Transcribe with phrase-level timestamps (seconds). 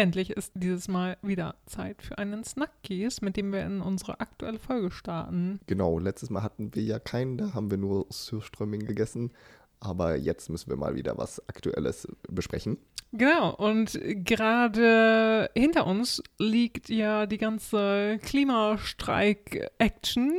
[0.00, 4.58] endlich ist dieses Mal wieder Zeit für einen Snackies, mit dem wir in unsere aktuelle
[4.58, 5.60] Folge starten.
[5.66, 9.32] Genau, letztes Mal hatten wir ja keinen, da haben wir nur Surströmming gegessen.
[9.80, 12.76] Aber jetzt müssen wir mal wieder was Aktuelles besprechen.
[13.12, 20.32] Genau, und gerade hinter uns liegt ja die ganze Klimastreik-Action.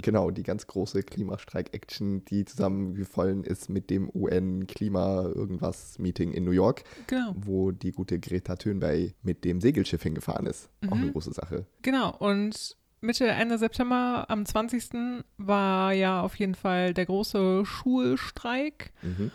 [0.00, 7.34] Genau, die ganz große Klimastreik-Action, die zusammengefallen ist mit dem UN-Klima-Irgendwas-Meeting in New York, Genau.
[7.36, 10.68] wo die gute Greta Thunberg mit dem Segelschiff hingefahren ist.
[10.88, 11.12] Auch eine Mhm.
[11.12, 11.66] große Sache.
[11.82, 15.22] Genau, und Mitte, Ende September, am 20.
[15.36, 18.92] war ja auf jeden Fall der große Schulstreik.
[19.02, 19.30] Mhm.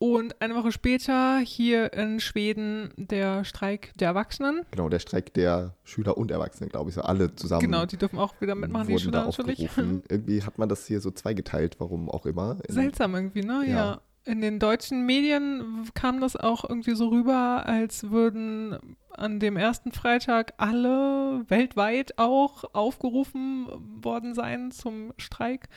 [0.00, 4.64] Und eine Woche später hier in Schweden der Streik der Erwachsenen.
[4.70, 7.62] Genau, der Streik der Schüler und Erwachsenen, glaube ich, so alle zusammen.
[7.62, 9.68] Genau, die dürfen auch wieder mitmachen, die Schüler natürlich.
[9.68, 10.04] aufgerufen.
[10.08, 12.58] Irgendwie hat man das hier so zweigeteilt, warum auch immer.
[12.68, 13.64] Seltsam irgendwie, ne?
[13.66, 13.72] Ja.
[13.72, 14.00] Ja.
[14.28, 18.76] In den deutschen Medien kam das auch irgendwie so rüber, als würden
[19.10, 23.68] an dem ersten Freitag alle weltweit auch aufgerufen
[24.02, 25.68] worden sein zum Streik.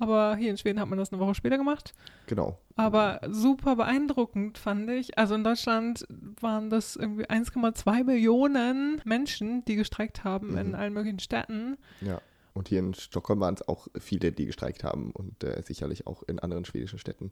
[0.00, 1.92] Aber hier in Schweden hat man das eine Woche später gemacht.
[2.26, 2.58] Genau.
[2.74, 5.16] Aber super beeindruckend fand ich.
[5.18, 6.04] Also in Deutschland
[6.40, 10.74] waren das irgendwie 1,2 Millionen Menschen, die gestreikt haben in Mhm.
[10.74, 11.76] allen möglichen Städten.
[12.00, 12.20] Ja.
[12.60, 16.22] Und hier in Stockholm waren es auch viele, die gestreikt haben und äh, sicherlich auch
[16.24, 17.30] in anderen schwedischen Städten.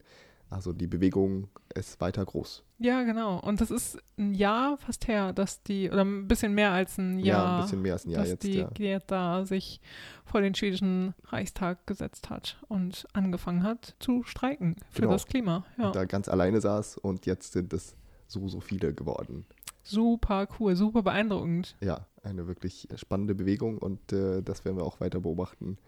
[0.49, 2.65] Also die Bewegung ist weiter groß.
[2.79, 3.39] Ja, genau.
[3.39, 7.19] Und das ist ein Jahr fast her, dass die, oder ein bisschen mehr als ein
[7.19, 8.71] Jahr, Ja, ein bisschen mehr als ein Jahr dass jetzt, die ja.
[8.75, 9.83] Greta sich
[10.25, 15.13] vor den schwedischen Reichstag gesetzt hat und angefangen hat zu streiken für Genau.
[15.13, 15.67] das Klima.
[15.77, 15.89] Ja.
[15.89, 17.95] Und da ganz alleine saß und jetzt sind es
[18.29, 19.45] so, so viele geworden.
[19.89, 21.75] Super cool, super beeindruckend.
[21.81, 25.79] Ja, eine wirklich spannende Bewegung und äh, das werden wir auch weiter beobachten,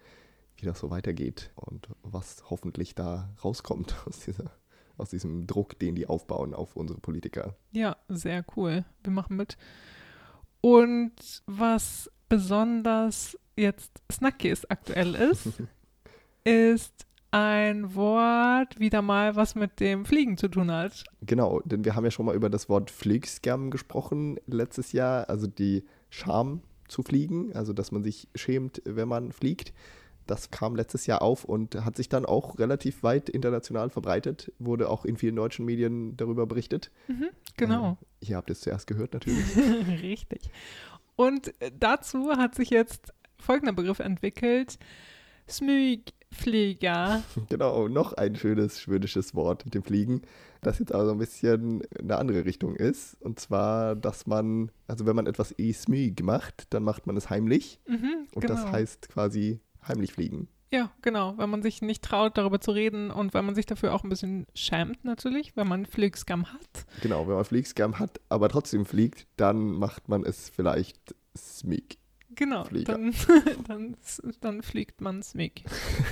[0.57, 4.51] wie das so weitergeht und was hoffentlich da rauskommt aus, dieser,
[4.97, 7.55] aus diesem Druck, den die aufbauen auf unsere Politiker.
[7.73, 8.85] Ja, sehr cool.
[9.03, 9.55] Wir machen mit.
[10.61, 15.61] Und was besonders jetzt Snackies aktuell ist,
[16.43, 21.03] ist ein Wort wieder mal, was mit dem Fliegen zu tun hat.
[21.21, 25.47] Genau, denn wir haben ja schon mal über das Wort Flugskam gesprochen letztes Jahr, also
[25.47, 29.73] die Scham zu fliegen, also dass man sich schämt, wenn man fliegt.
[30.27, 34.89] Das kam letztes Jahr auf und hat sich dann auch relativ weit international verbreitet, wurde
[34.89, 36.91] auch in vielen deutschen Medien darüber berichtet.
[37.57, 37.97] Genau.
[38.21, 39.45] Äh, ihr habt es zuerst gehört natürlich.
[40.01, 40.51] Richtig.
[41.15, 44.77] Und äh, dazu hat sich jetzt folgender Begriff entwickelt:
[46.31, 47.23] Smygflieger.
[47.49, 50.21] genau, noch ein schönes schwedisches Wort mit dem Fliegen,
[50.61, 53.21] das jetzt aber so ein bisschen eine andere Richtung ist.
[53.21, 57.29] Und zwar, dass man, also wenn man etwas i smyg macht, dann macht man es
[57.29, 57.79] heimlich.
[57.87, 58.53] Mhm, Und genau.
[58.55, 60.47] das heißt quasi heimlich fliegen.
[60.73, 63.93] Ja, genau, wenn man sich nicht traut, darüber zu reden und weil man sich dafür
[63.93, 66.85] auch ein bisschen schämt natürlich, wenn man Flugskam hat.
[67.01, 71.97] Genau, wenn man Fliegscam hat, aber trotzdem fliegt, dann macht man es vielleicht smyg.
[72.35, 72.93] Genau, Flieger.
[72.93, 73.13] dann,
[73.67, 73.97] dann,
[74.39, 75.63] dann fliegt man Smig.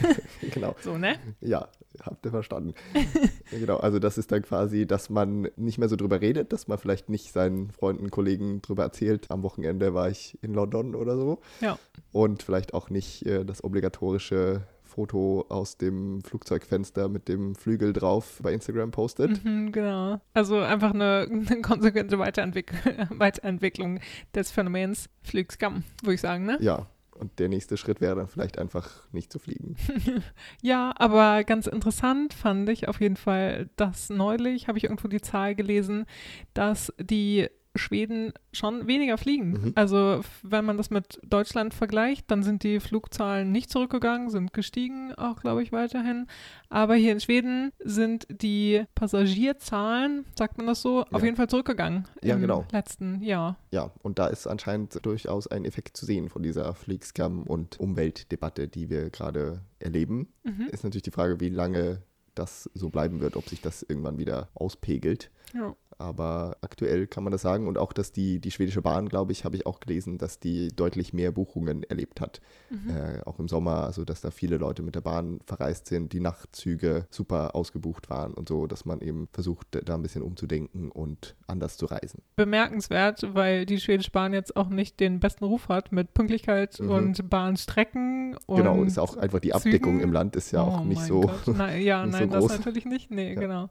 [0.53, 1.17] genau, So, ne?
[1.41, 1.67] ja,
[2.01, 2.73] habt ihr verstanden.
[3.51, 6.77] genau, also das ist dann quasi, dass man nicht mehr so drüber redet, dass man
[6.77, 9.27] vielleicht nicht seinen Freunden, Kollegen drüber erzählt.
[9.29, 11.39] Am Wochenende war ich in London oder so.
[11.61, 11.77] Ja.
[12.11, 18.39] Und vielleicht auch nicht äh, das obligatorische Foto aus dem Flugzeugfenster mit dem Flügel drauf
[18.43, 19.43] bei Instagram postet.
[19.45, 20.19] Mhm, genau.
[20.33, 22.73] Also einfach eine, eine konsequente Weiterentwick
[23.09, 23.99] Weiterentwicklung
[24.35, 26.57] des Phänomens Flugskam, würde ich sagen, ne?
[26.59, 26.87] Ja,
[27.19, 29.75] und der nächste Schritt wäre dann vielleicht einfach nicht zu fliegen.
[30.61, 35.21] Ja, aber ganz interessant fand ich auf jeden Fall, dass neulich, habe ich irgendwo die
[35.21, 36.05] Zahl gelesen,
[36.53, 39.51] dass die Schweden schon weniger fliegen.
[39.51, 39.71] Mhm.
[39.75, 45.13] Also wenn man das mit Deutschland vergleicht, dann sind die Flugzahlen nicht zurückgegangen, sind gestiegen,
[45.15, 46.25] auch glaube ich weiterhin.
[46.69, 51.25] Aber hier in Schweden sind die Passagierzahlen, sagt man das so, auf Ja.
[51.25, 52.65] jeden Fall zurückgegangen Ja, im genau.
[52.71, 53.57] letzten Jahr.
[53.71, 58.67] Ja, und da ist anscheinend durchaus ein Effekt zu sehen von dieser Fliegscam- und Umweltdebatte,
[58.67, 60.27] die wir gerade erleben.
[60.43, 60.67] Mhm.
[60.71, 62.01] Ist natürlich die Frage, wie lange
[62.35, 65.29] das so bleiben wird, ob sich das irgendwann wieder auspegelt.
[65.53, 65.75] Ja.
[65.99, 69.43] Aber aktuell kann man das sagen und auch, dass die, die schwedische Bahn, glaube ich,
[69.43, 72.39] habe ich auch gelesen, dass die deutlich mehr Buchungen erlebt hat.
[72.69, 72.89] Mhm.
[72.89, 76.21] Äh, auch im Sommer, also dass da viele Leute mit der Bahn verreist sind, die
[76.21, 81.35] Nachtzüge super ausgebucht waren und so, dass man eben versucht, da ein bisschen umzudenken und
[81.47, 82.21] anders zu reisen.
[82.37, 86.89] bemerkenswert, weil die schwedische Bahn jetzt auch nicht den besten Ruf hat mit Pünktlichkeit Mhm.
[86.89, 88.37] und Bahnstrecken.
[88.45, 90.03] Und genau, ist auch einfach die Abdeckung Zügen.
[90.03, 91.29] im Land ist ja auch Oh nicht mein so.
[91.47, 92.57] Nein, ja, nicht so nein, das groß.
[92.57, 93.11] natürlich nicht.
[93.11, 93.39] Nee, Ja.
[93.39, 93.69] genau.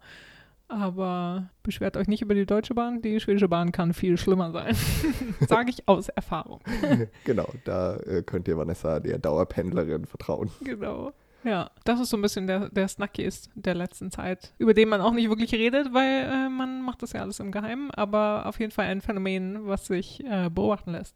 [0.69, 3.01] Aber beschwert euch nicht über die Deutsche Bahn.
[3.01, 4.77] Die schwedische Bahn kann viel schlimmer sein.
[5.49, 6.61] Sage ich aus Erfahrung.
[7.25, 10.51] genau, da äh, könnt ihr Vanessa, der Dauerpendlerin, vertrauen.
[10.63, 11.13] Genau.
[11.45, 15.01] Ja, das ist so ein bisschen der, der Snackies der letzten Zeit, über den man
[15.01, 18.59] auch nicht wirklich redet, weil äh, man macht das ja alles im Geheimen, aber auf
[18.61, 21.15] jeden Fall ein Phänomen, was sich äh, beobachten lässt.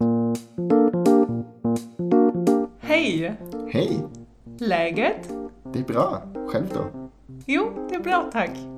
[2.78, 3.36] Hej!
[3.66, 4.04] Hej,
[4.60, 5.28] Läget?
[5.72, 6.22] det är bra.
[6.46, 7.10] Själv då?
[7.46, 8.71] Jo, det är bra tack.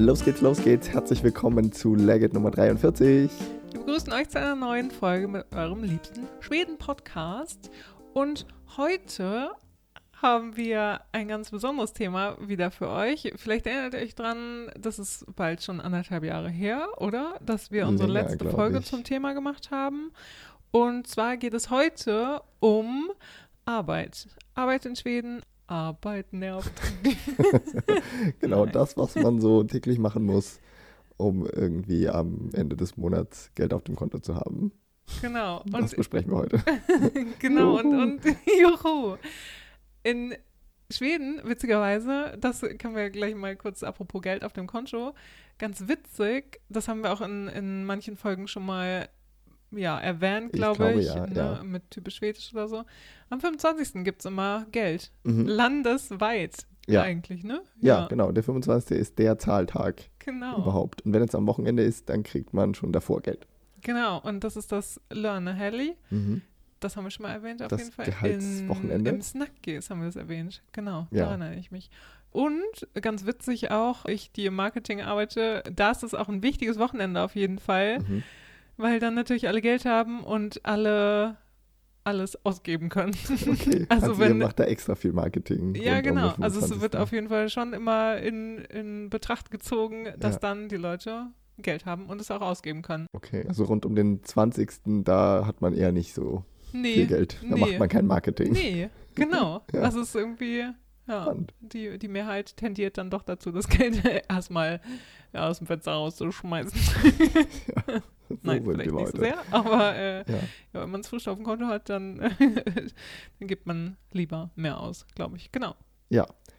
[0.00, 0.88] Los geht's, los geht's.
[0.88, 3.30] Herzlich willkommen zu Legit Nummer 43.
[3.70, 7.70] Wir begrüßen euch zu einer neuen Folge mit eurem liebsten Schweden-Podcast.
[8.14, 8.46] Und
[8.78, 9.50] heute
[10.22, 13.30] haben wir ein ganz besonderes Thema wieder für euch.
[13.36, 17.34] Vielleicht erinnert ihr euch dran, das ist bald schon anderthalb Jahre her, oder?
[17.44, 18.86] Dass wir unsere Länger, letzte Folge ich.
[18.86, 20.12] zum Thema gemacht haben.
[20.70, 23.10] Und zwar geht es heute um
[23.66, 24.28] Arbeit.
[24.54, 25.42] Arbeit in Schweden.
[25.70, 26.72] Arbeit nervt.
[28.40, 28.72] Genau Nein.
[28.72, 30.60] das, was man so täglich machen muss,
[31.16, 34.72] um irgendwie am Ende des Monats Geld auf dem Konto zu haben.
[35.20, 35.62] genau.
[35.66, 36.62] Das Und besprechen wir heute.
[37.38, 38.02] genau, und, Juhu.
[38.02, 38.24] und
[38.84, 39.16] juhu.
[40.02, 40.34] In
[40.90, 45.14] Schweden, witzigerweise, das können wir gleich mal kurz apropos Geld auf dem Konto,
[45.58, 49.08] ganz witzig, das haben wir auch in, in manchen Folgen schon mal
[49.72, 51.62] ja, erwähnt, Ich glaube glaube, ich, ja, ne, ja.
[51.62, 52.84] mit typisch Schwedisch oder so.
[53.28, 54.04] Am 25.
[54.04, 55.12] gibt es immer Geld.
[55.24, 55.46] Mhm.
[55.46, 57.02] Landesweit Ja.
[57.02, 57.62] eigentlich, ne?
[57.80, 58.32] Ja, genau.
[58.32, 58.96] Der 25.
[58.98, 60.58] ist der Zahltag genau.
[60.58, 61.02] überhaupt.
[61.02, 63.46] Und wenn es am Wochenende ist, dann kriegt man schon davor Geld.
[63.82, 65.94] Genau, und das ist das Lörnehelli.
[66.10, 66.42] Mhm.
[66.80, 68.06] Das haben wir schon mal erwähnt, auf Das jeden Fall.
[68.06, 69.10] Gehaltswochenende?
[69.10, 70.62] In, Im Snackcase haben wir das erwähnt.
[70.72, 71.24] Genau, Ja.
[71.24, 71.90] daran erinnere ich mich.
[72.32, 76.78] Und ganz witzig auch, ich, die im Marketing arbeite, da ist es auch ein wichtiges
[76.78, 78.22] Wochenende auf jeden Fall, Mhm.
[78.80, 81.36] Weil dann natürlich alle Geld haben und alle
[82.02, 83.14] alles ausgeben können.
[83.30, 83.86] Okay.
[83.90, 85.74] Also Also, wenn- ihr macht da extra viel Marketing.
[85.74, 86.28] Ja, um genau.
[86.30, 86.80] den Also es 25..
[86.80, 90.40] wird auf jeden Fall schon immer in, in Betracht gezogen, dass Ja.
[90.40, 91.26] dann die Leute
[91.58, 93.06] Geld haben und es auch ausgeben können.
[93.12, 95.04] Okay, also rund um den 20.
[95.04, 96.94] da hat man eher nicht so Nee.
[96.94, 97.36] viel Geld.
[97.42, 97.60] Da nee.
[97.60, 98.52] macht man kein Marketing.
[98.52, 99.60] Nee, genau.
[99.74, 99.82] Ja.
[99.82, 100.64] Also es ist irgendwie,
[101.10, 101.52] ja, Spannend.
[101.60, 104.80] die, die Mehrheit tendiert dann doch dazu, das Geld erstmal
[105.32, 106.78] ja, aus dem Fenster rauszuschmeißen.
[108.30, 110.38] So Nein, vielleicht nicht so sehr, aber äh, Ja.
[110.72, 112.18] ja, wenn man es frisch auf dem Konto hat, dann,
[113.38, 115.50] dann gibt man lieber mehr aus, glaube ich.
[115.50, 115.74] Genau.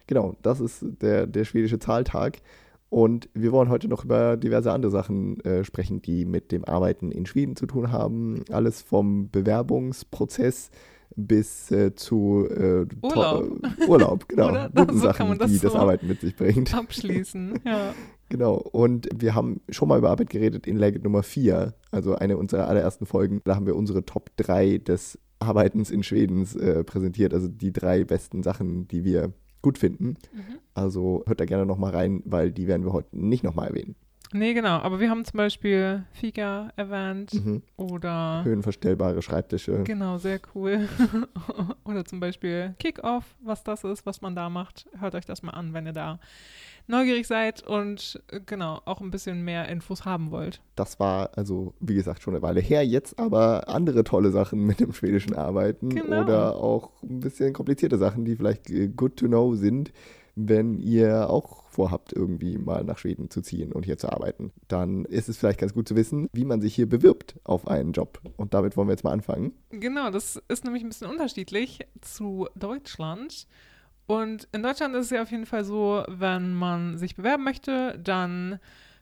[0.06, 2.42] Genau, das ist der, der schwedische Zahltag.
[2.90, 7.10] Und wir wollen heute noch über diverse andere Sachen äh, sprechen, die mit dem Arbeiten
[7.10, 8.44] in Schweden zu tun haben.
[8.50, 10.70] Alles vom Bewerbungsprozess
[11.16, 13.60] bis äh, zu äh, Urlaub.
[13.78, 14.50] äh, Urlaub, genau.
[14.50, 14.70] Oder?
[14.74, 16.74] Guten So kann Sachen, man das die das so Arbeiten mit sich bringt.
[16.74, 17.94] Abschließen, ja.
[18.28, 18.54] Genau.
[18.54, 22.68] Und wir haben schon mal über Arbeit geredet in Legend Nummer 4, also eine unserer
[22.68, 23.40] allerersten Folgen.
[23.44, 28.04] Da haben wir unsere Top 3 des Arbeitens in Schwedens äh, präsentiert, also die drei
[28.04, 30.16] besten Sachen, die wir gut finden.
[30.32, 30.58] Mhm.
[30.74, 33.96] Also hört da gerne nochmal rein, weil die werden wir heute nicht nochmal erwähnen.
[34.32, 34.78] Nee, genau.
[34.78, 37.62] Aber wir haben zum Beispiel Fika erwähnt Mhm.
[37.76, 39.82] oder Höhenverstellbare Schreibtische.
[39.84, 40.88] Genau, sehr cool.
[41.84, 44.86] Oder zum Beispiel Kickoff, was das ist, was man da macht.
[44.98, 46.18] Hört euch das mal an, wenn ihr da
[46.86, 50.60] neugierig seid und äh, genau auch ein bisschen mehr Infos haben wollt.
[50.74, 52.84] Das war also, wie gesagt, schon eine Weile her.
[52.84, 56.22] Jetzt aber andere tolle Sachen mit dem schwedischen Arbeiten Genau.
[56.22, 59.92] oder auch ein bisschen komplizierte Sachen, die vielleicht äh, good to know sind,
[60.34, 64.52] wenn ihr auch vorhabt, irgendwie mal nach Schweden zu ziehen und hier zu arbeiten.
[64.68, 67.92] Dann ist es vielleicht ganz gut zu wissen, wie man sich hier bewirbt auf einen
[67.92, 68.20] Job.
[68.36, 69.52] Und damit wollen wir jetzt mal anfangen.
[69.70, 73.46] Genau, das ist nämlich ein bisschen unterschiedlich zu Deutschland.
[74.06, 77.98] Und in Deutschland ist es ja auf jeden Fall so, wenn man sich bewerben möchte,
[77.98, 78.58] dann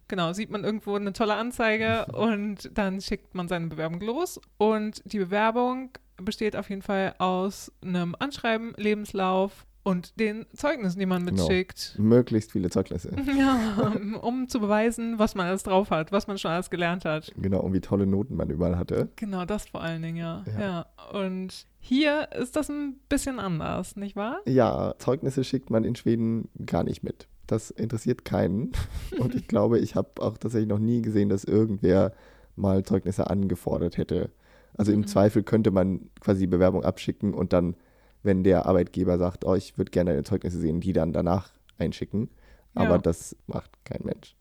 [0.08, 4.40] genau sieht man irgendwo eine tolle Anzeige und dann schickt man seine Bewerbung los.
[4.58, 11.06] Und die Bewerbung besteht auf jeden Fall aus einem Anschreiben, Lebenslauf und den Zeugnissen, die
[11.06, 11.42] man Genau.
[11.42, 11.94] mitschickt.
[11.98, 13.10] Möglichst viele Zeugnisse.
[13.38, 17.32] Ja, um zu beweisen, was man alles drauf hat, was man schon alles gelernt hat.
[17.36, 19.08] Genau, und wie tolle Noten man überall hatte.
[19.16, 20.44] Genau, das vor allen Dingen, ja.
[20.58, 20.60] Ja.
[20.60, 21.18] ja.
[21.18, 24.40] Und hier ist das ein bisschen anders, nicht wahr?
[24.46, 27.26] Ja, Zeugnisse schickt man in Schweden gar nicht mit.
[27.46, 28.72] Das interessiert keinen.
[29.18, 32.12] Und ich glaube, ich habe auch tatsächlich noch nie gesehen, dass irgendwer
[32.54, 34.30] mal Zeugnisse angefordert hätte.
[34.76, 35.06] Also im Mhm.
[35.06, 37.74] Zweifel könnte man quasi die Bewerbung abschicken und dann,
[38.22, 42.28] wenn der Arbeitgeber sagt, oh, ich würde gerne deine Zeugnisse sehen, die dann danach einschicken.
[42.74, 42.98] Aber Ja.
[42.98, 44.36] das macht kein Mensch.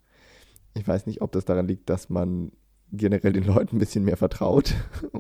[0.76, 2.52] Ich weiß nicht, ob das daran liegt, dass man
[2.92, 4.74] generell den Leuten ein bisschen mehr vertraut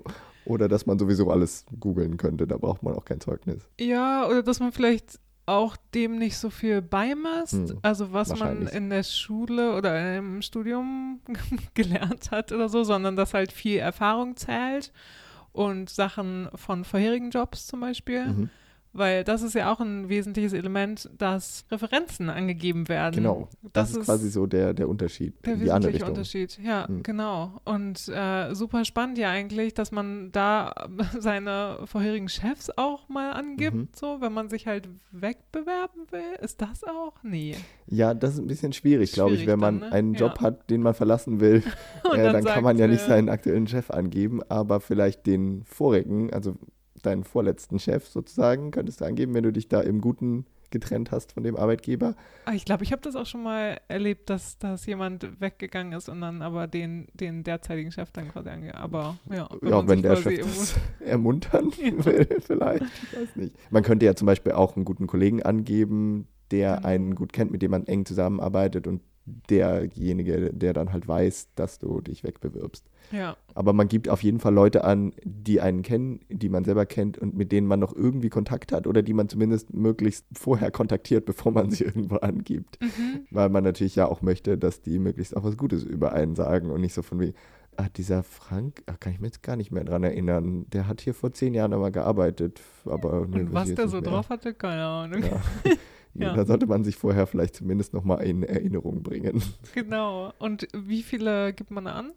[0.46, 2.48] oder dass man sowieso alles googeln könnte.
[2.48, 3.68] Da braucht man auch kein Zeugnis.
[3.80, 7.54] Ja, oder dass man vielleicht auch dem nicht so viel beimisst.
[7.54, 11.22] Hm, also was man in der Schule oder im Studium
[11.74, 14.92] gelernt hat oder so, sondern dass halt viel Erfahrung zählt
[15.52, 18.26] und Sachen von vorherigen Jobs zum Beispiel.
[18.26, 18.50] Mhm.
[18.92, 23.16] Weil das ist ja auch ein wesentliches Element, dass Referenzen angegeben werden.
[23.16, 23.48] Genau.
[23.72, 25.34] Das, ist quasi so der, der Unterschied.
[25.46, 26.10] Der in die andere Richtung.
[26.10, 27.04] Unterschied, ja, Mhm.
[27.04, 27.60] genau.
[27.66, 30.74] Und äh, super spannend ja eigentlich, dass man da
[31.20, 33.88] seine vorherigen Chefs auch mal angibt, Mhm.
[33.94, 36.40] so, wenn man sich halt wegbewerben will.
[36.42, 37.14] Ist das auch?
[37.22, 37.56] Nee.
[37.88, 39.96] Ja, das ist ein bisschen schwierig, glaube ich, wenn man dann, ne?
[39.96, 40.42] einen Job Ja.
[40.48, 41.64] hat, den man verlassen will.
[42.12, 46.34] Äh, dann, kann man ja nicht äh, seinen aktuellen Chef angeben, aber vielleicht den vorigen,
[46.34, 46.56] also
[47.02, 51.32] deinen vorletzten Chef sozusagen, könntest du angeben, wenn du dich da im Guten getrennt hast
[51.32, 52.16] von dem Arbeitgeber.
[52.46, 56.10] Ah, Ich glaube, ich habe das auch schon mal erlebt, dass, dass jemand weggegangen ist
[56.10, 58.76] und dann aber den, den derzeitigen Chef dann quasi ange...
[58.76, 63.56] Aber ja, ja, man wenn der Chef das ermuntern will, vielleicht, ich weiß nicht.
[63.72, 66.88] Man könnte ja zum Beispiel auch einen guten Kollegen angeben, der Genau.
[66.88, 69.02] einen gut kennt, mit dem man eng zusammenarbeitet und
[69.50, 72.86] derjenige, der dann halt weiß, dass du dich wegbewirbst.
[73.12, 76.86] Ja, Aber man gibt auf jeden Fall Leute an, die einen kennen, die man selber
[76.86, 80.70] kennt und mit denen man noch irgendwie Kontakt hat oder die man zumindest möglichst vorher
[80.72, 82.80] kontaktiert, bevor man sie irgendwo angibt.
[82.82, 83.22] mhm.
[83.32, 86.70] Weil man natürlich ja auch möchte, dass die möglichst auch was Gutes über einen sagen
[86.70, 87.34] und nicht so von wie,
[87.78, 91.02] ah, dieser Frank, ah, kann ich mir jetzt gar nicht mehr dran erinnern, der hat
[91.02, 94.10] hier vor zehn Jahren einmal gearbeitet, aber Und was der so mehr.
[94.12, 95.24] drauf hatte, keine Ahnung.
[95.24, 95.42] Ja.
[96.20, 96.34] Nee, Ja.
[96.34, 99.42] Da sollte man sich vorher vielleicht zumindest nochmal in Erinnerung bringen.
[99.74, 100.34] Genau.
[100.38, 102.12] Und wie viele gibt man an?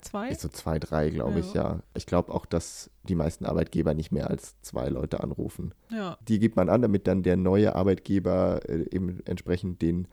[0.00, 0.32] Zwei?
[0.34, 1.80] So zwei, drei, glaube ich, ja.
[1.94, 5.74] Ich glaube auch, dass die meisten Arbeitgeber nicht mehr als zwei Leute anrufen.
[5.90, 6.16] Ja.
[6.28, 10.06] Die gibt man an, damit dann der neue Arbeitgeber äh, eben entsprechend den,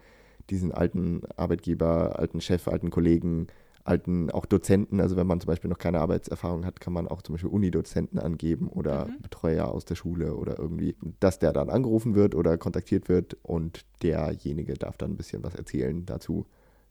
[0.50, 3.48] diesen alten Arbeitgeber, alten Chef, alten Kollegen,
[3.86, 7.22] alten auch Dozenten, also wenn man zum Beispiel noch keine Arbeitserfahrung hat, kann man auch
[7.22, 9.22] zum Beispiel Unidozenten angeben oder Mhm.
[9.22, 13.86] Betreuer aus der Schule oder irgendwie, dass der dann angerufen wird oder kontaktiert wird und
[14.02, 16.46] derjenige darf dann ein bisschen was erzählen dazu,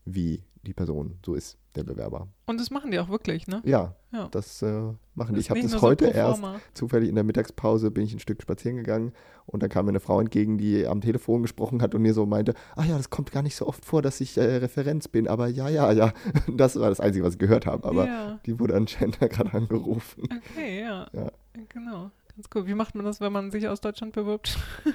[0.04, 2.28] wie die Person so ist, der Bewerber.
[2.46, 3.61] Und das machen die auch wirklich, ne?
[3.64, 4.28] Ja, Ja.
[4.30, 5.40] das äh, machen die.
[5.40, 6.42] Ich habe das so heute pro erst
[6.73, 9.12] zufällig in der Mittagspause bin ich ein Stück spazieren gegangen
[9.44, 12.25] und da kam mir eine Frau entgegen, die am Telefon gesprochen hat und mir so
[12.25, 15.28] meinte, ah ja, das kommt gar nicht so oft vor, dass ich äh, Referenz bin,
[15.28, 16.12] aber ja, ja, ja.
[16.56, 18.40] Das war das Einzige, was ich gehört habe, aber ja.
[18.46, 20.23] die wurde anscheinend gerade angerufen.
[20.52, 21.06] Okay, ja.
[21.12, 21.30] Ja.
[21.68, 22.11] Genau.
[22.34, 22.66] Ganz cool.
[22.66, 24.58] Wie macht man das, wenn man sich aus Deutschland bewirbt?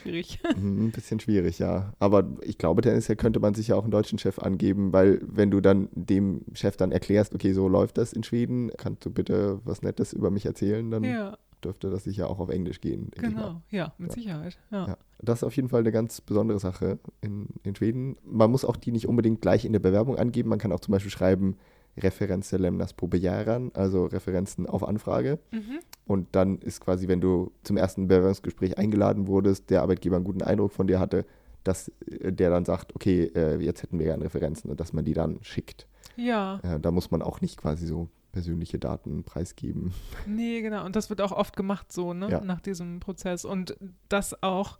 [0.00, 0.40] Schwierig.
[0.56, 1.92] Mhm, Ein bisschen schwierig, ja.
[1.98, 5.50] Aber ich glaube, tendenziell könnte man sich ja auch einen deutschen Chef angeben, weil wenn
[5.50, 9.60] du dann dem Chef dann erklärst, okay, so läuft das in Schweden, kannst du bitte
[9.64, 13.10] was Nettes über mich erzählen, dann Ja, dürfte das sicher auch auf Englisch gehen.
[13.16, 13.62] genau.
[13.70, 14.14] Ja, mit Ja.
[14.14, 14.58] Sicherheit.
[14.70, 14.86] Ja.
[14.88, 18.16] Ja, das ist auf jeden Fall eine ganz besondere Sache in, in Schweden.
[18.24, 20.48] Man muss auch die nicht unbedingt gleich in der Bewerbung angeben.
[20.48, 21.56] Man kann auch zum Beispiel schreiben,
[22.02, 25.38] Referenze lämnas på begäran, also Referenzen auf Anfrage.
[25.50, 25.78] Mhm.
[26.06, 30.42] Und dann ist quasi, wenn du zum ersten Bewerbungsgespräch eingeladen wurdest, der Arbeitgeber einen guten
[30.42, 31.24] Eindruck von dir hatte,
[31.64, 35.04] dass äh, der dann sagt, okay, äh, jetzt hätten wir gerne Referenzen und dass man
[35.04, 35.86] die dann schickt.
[36.16, 39.92] Ja, Äh, da muss man auch nicht quasi so persönliche Daten preisgeben.
[40.26, 40.84] nee, genau.
[40.84, 42.30] Und das wird auch oft gemacht so, ne?
[42.30, 42.40] Ja.
[42.40, 43.44] Nach diesem Prozess.
[43.44, 43.76] Und
[44.08, 44.78] dass auch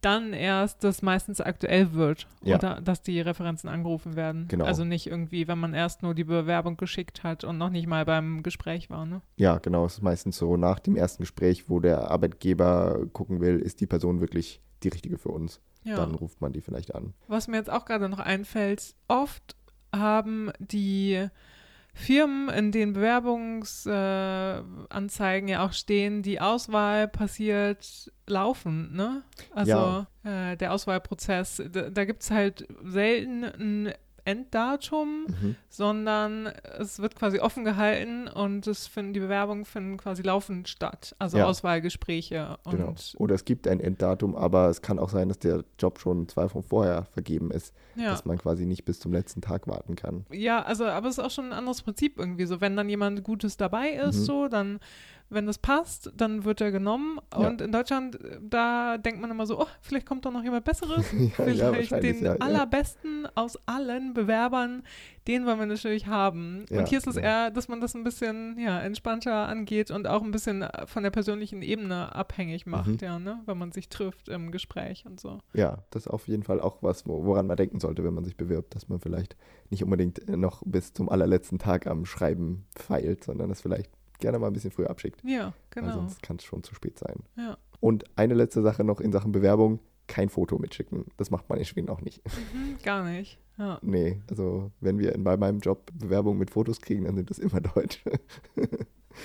[0.00, 2.26] dann erst das meistens aktuell wird.
[2.42, 2.56] Ja.
[2.56, 4.46] Oder dass die Referenzen angerufen werden.
[4.48, 4.64] Genau.
[4.64, 8.04] Also nicht irgendwie, wenn man erst nur die Bewerbung geschickt hat und noch nicht mal
[8.04, 9.22] beim Gespräch war, ne?
[9.36, 9.86] Ja, genau.
[9.86, 13.86] Es ist meistens so nach dem ersten Gespräch, wo der Arbeitgeber gucken will, ist die
[13.86, 15.60] Person wirklich die richtige für uns.
[15.84, 15.96] Ja.
[15.96, 17.14] Dann ruft man die vielleicht an.
[17.28, 19.56] Was mir jetzt auch gerade noch einfällt, oft
[19.94, 21.28] haben die
[21.98, 29.22] Firmen in den Bewerbungsanzeigen äh, ja auch stehen, die Auswahl passiert laufend, ne?
[29.54, 33.94] Also äh, der Auswahlprozess, da, da gibt es halt selten ein
[34.26, 35.56] Enddatum, Mhm.
[35.68, 36.46] sondern
[36.78, 41.14] es wird quasi offen gehalten und es finden, die Bewerbungen finden quasi laufend statt.
[41.18, 41.46] Also Ja.
[41.46, 42.94] Auswahlgespräche und Genau.
[43.18, 46.44] Oder es gibt ein Enddatum, aber es kann auch sein, dass der Job schon zwei
[46.44, 48.10] Wochen vorher vergeben ist, ja.
[48.10, 50.26] dass man quasi nicht bis zum letzten Tag warten kann.
[50.30, 52.60] Ja, also, aber es ist auch schon ein anderes Prinzip irgendwie so.
[52.60, 54.24] Wenn dann jemand Gutes dabei ist, Mhm.
[54.24, 54.80] so, dann,
[55.28, 57.18] wenn das passt, dann wird er genommen.
[57.32, 57.48] Ja.
[57.48, 60.64] Und in Deutschland, äh, da denkt man immer so, oh, vielleicht kommt doch noch jemand
[60.64, 61.04] Besseres.
[61.38, 62.40] ja, vielleicht den ja, ja.
[62.40, 64.82] allerbesten aus allen Bewerbern,
[65.26, 66.64] den wollen wir natürlich haben.
[66.70, 67.26] Und hier ist es genau.
[67.26, 71.02] eher, dass man das ein bisschen ja, entspannter angeht und auch ein bisschen äh, von
[71.02, 72.98] der persönlichen Ebene abhängig macht, Mhm.
[73.00, 73.40] ja, ne?
[73.46, 75.38] Wenn man sich trifft im Gespräch und so.
[75.54, 78.24] Ja, das ist auf jeden Fall auch was, wo- woran man denken sollte, wenn man
[78.24, 79.36] sich bewirbt, dass man vielleicht
[79.70, 84.38] nicht unbedingt äh, noch bis zum allerletzten Tag am Schreiben feilt, sondern das vielleicht gerne
[84.38, 85.22] mal ein bisschen früher abschickt.
[85.24, 85.94] Ja, Weil genau.
[85.94, 87.22] sonst kann es schon zu spät sein.
[87.36, 87.56] Ja.
[87.80, 91.06] Und eine letzte Sache noch in Sachen Bewerbung, kein Foto mitschicken.
[91.16, 92.22] Das macht man in Schweden auch nicht.
[92.24, 93.38] Mhm, gar nicht.
[93.58, 93.78] Ja.
[93.82, 97.38] Nee, also wenn wir in, bei meinem Job Bewerbungen mit Fotos kriegen, dann sind das
[97.38, 98.10] immer Deutsche.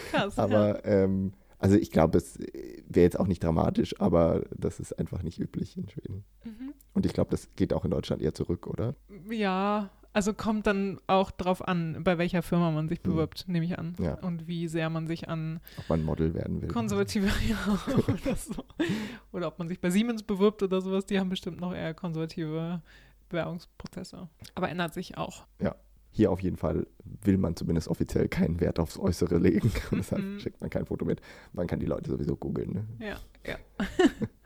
[0.10, 0.36] Krass.
[0.36, 0.44] ja.
[0.44, 5.22] Aber ähm, also ich glaube, es wäre jetzt auch nicht dramatisch, aber das ist einfach
[5.22, 6.24] nicht üblich in Schweden.
[6.44, 6.74] Mhm.
[6.94, 8.96] Und ich glaube, das geht auch in Deutschland eher zurück, oder?
[9.30, 13.80] Ja, Also kommt dann auch drauf an, bei welcher Firma man sich bewirbt, nehme ich
[13.80, 13.96] an.
[14.00, 14.16] Ja.
[14.16, 16.68] Und wie sehr man sich an Ob man Model werden will.
[16.70, 18.64] konservative ja, oder so.
[19.32, 22.82] Oder ob man sich bei Siemens bewirbt oder sowas, die haben bestimmt noch eher konservative
[23.30, 24.28] Bewerbungsprozesse.
[24.56, 25.46] Aber ändert sich auch.
[26.14, 26.88] Hier auf jeden Fall
[27.24, 29.72] will man zumindest offiziell keinen Wert aufs Äußere legen.
[29.94, 30.40] Deshalb Mhm.
[30.42, 31.22] schickt man kein Foto mit.
[31.54, 32.74] Man kann die Leute sowieso googeln.
[33.00, 33.08] Ne?
[33.08, 33.56] Ja, ja.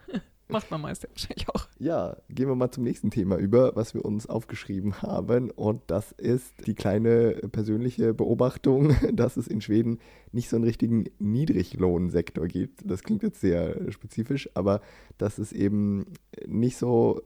[0.48, 1.68] Macht man meist ja wahrscheinlich auch.
[1.80, 5.50] Ja, gehen wir mal zum nächsten Thema über, was wir uns aufgeschrieben haben.
[5.50, 10.00] Und das ist die kleine persönliche Beobachtung, dass es in Schweden
[10.36, 12.82] nicht so einen richtigen Niedriglohnsektor gibt.
[12.84, 14.82] Das klingt jetzt sehr spezifisch, aber
[15.18, 16.06] dass es eben
[16.46, 17.22] nicht so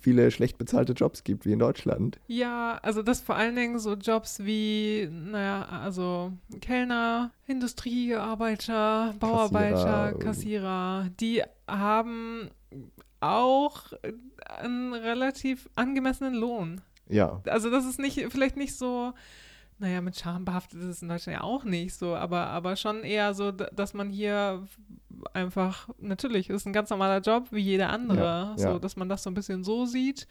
[0.00, 2.20] viele schlecht bezahlte Jobs gibt wie in Deutschland.
[2.26, 10.18] Ja, also das vor allen Dingen so Jobs wie, naja, also Kellner, Industriearbeiter, Bauarbeiter, Kassierer.
[10.18, 12.50] Kassierer, die haben
[13.20, 13.92] auch
[14.44, 16.82] einen relativ angemessenen Lohn.
[17.08, 19.12] Ja, Also das ist nicht, vielleicht nicht so,
[19.80, 23.02] naja, mit Scham behaftet ist es in Deutschland ja auch nicht so, aber, aber schon
[23.02, 24.62] eher so, dass man hier
[25.32, 28.78] einfach, natürlich, ist ein ganz normaler Job wie jeder andere, Ja, so, ja.
[28.78, 30.26] dass man das so ein bisschen so sieht.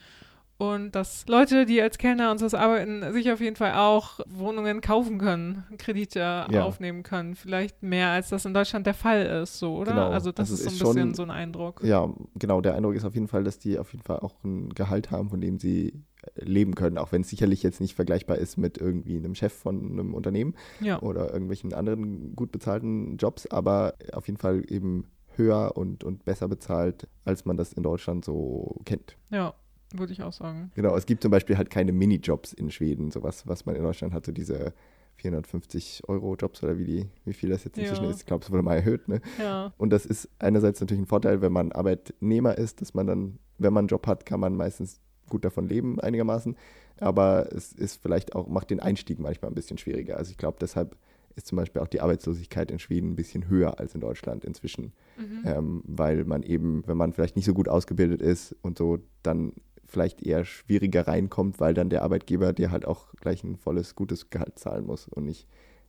[0.62, 4.82] Und dass Leute, die als Kellner und so arbeiten, sich auf jeden Fall auch Wohnungen
[4.82, 6.64] kaufen können, Kredite Ja.
[6.66, 7.36] aufnehmen können.
[7.36, 9.94] Vielleicht mehr, als das in Deutschland der Fall ist, so, oder?
[9.94, 10.10] Genau.
[10.10, 11.82] Also das Also ist so ein ist schon- bisschen so ein Eindruck.
[11.82, 12.60] ja, genau.
[12.60, 15.30] Der Eindruck ist auf jeden Fall, dass die auf jeden Fall auch ein Gehalt haben,
[15.30, 16.04] von dem sie
[16.36, 19.92] leben können, auch wenn es sicherlich jetzt nicht vergleichbar ist mit irgendwie einem Chef von
[19.92, 20.56] einem Unternehmen.
[20.82, 21.02] Ja.
[21.02, 25.06] oder irgendwelchen anderen gut bezahlten Jobs, aber auf jeden Fall eben
[25.36, 29.16] höher und, und besser bezahlt, als man das in Deutschland so kennt.
[29.30, 29.54] Ja,
[29.96, 30.72] würde ich auch sagen.
[30.76, 34.14] Genau, es gibt zum Beispiel halt keine Minijobs in Schweden, sowas, was man in Deutschland
[34.14, 34.74] hatte, diese
[35.18, 38.10] 450 Euro Jobs oder wie die, wie viel das jetzt inzwischen Ja.
[38.10, 38.20] ist.
[38.22, 39.22] Ich glaube, es wurde mal erhöht, ne?
[39.38, 39.74] Ja.
[39.78, 43.74] Und das ist einerseits natürlich ein Vorteil, wenn man Arbeitnehmer ist, dass man dann, wenn
[43.74, 46.56] man einen Job hat, kann man meistens gut davon leben, einigermaßen.
[47.00, 50.18] Aber es ist vielleicht auch, macht den Einstieg manchmal ein bisschen schwieriger.
[50.18, 50.96] Also ich glaube, deshalb
[51.36, 54.92] ist zum Beispiel auch die Arbeitslosigkeit in Schweden ein bisschen höher als in Deutschland inzwischen.
[55.18, 55.44] Mhm.
[55.46, 59.54] Ähm, weil man eben, wenn man vielleicht nicht so gut ausgebildet ist und so, dann
[59.86, 64.30] vielleicht eher schwieriger reinkommt, weil dann der Arbeitgeber dir halt auch gleich ein volles, gutes
[64.30, 65.48] Gehalt zahlen muss und nicht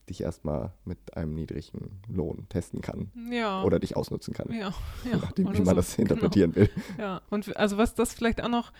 [0.09, 3.62] dich erstmal mit einem niedrigen Lohn testen kann Ja.
[3.62, 4.52] oder dich ausnutzen kann.
[4.52, 4.73] ja,
[5.11, 5.16] ja.
[5.21, 5.75] nachdem, wie man so.
[5.75, 6.69] das interpretieren will.
[6.97, 7.02] Genau.
[7.02, 8.73] Ja, und also was das vielleicht auch noch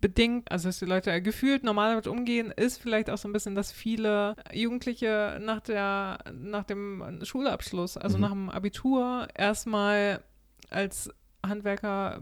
[0.00, 3.54] bedingt, also dass die Leute gefühlt normal damit umgehen, ist vielleicht auch so ein bisschen,
[3.54, 8.22] dass viele Jugendliche nach der, nach dem Schulabschluss, also Mhm.
[8.22, 10.22] nach dem Abitur, erstmal
[10.70, 11.10] als
[11.48, 12.20] Handwerker,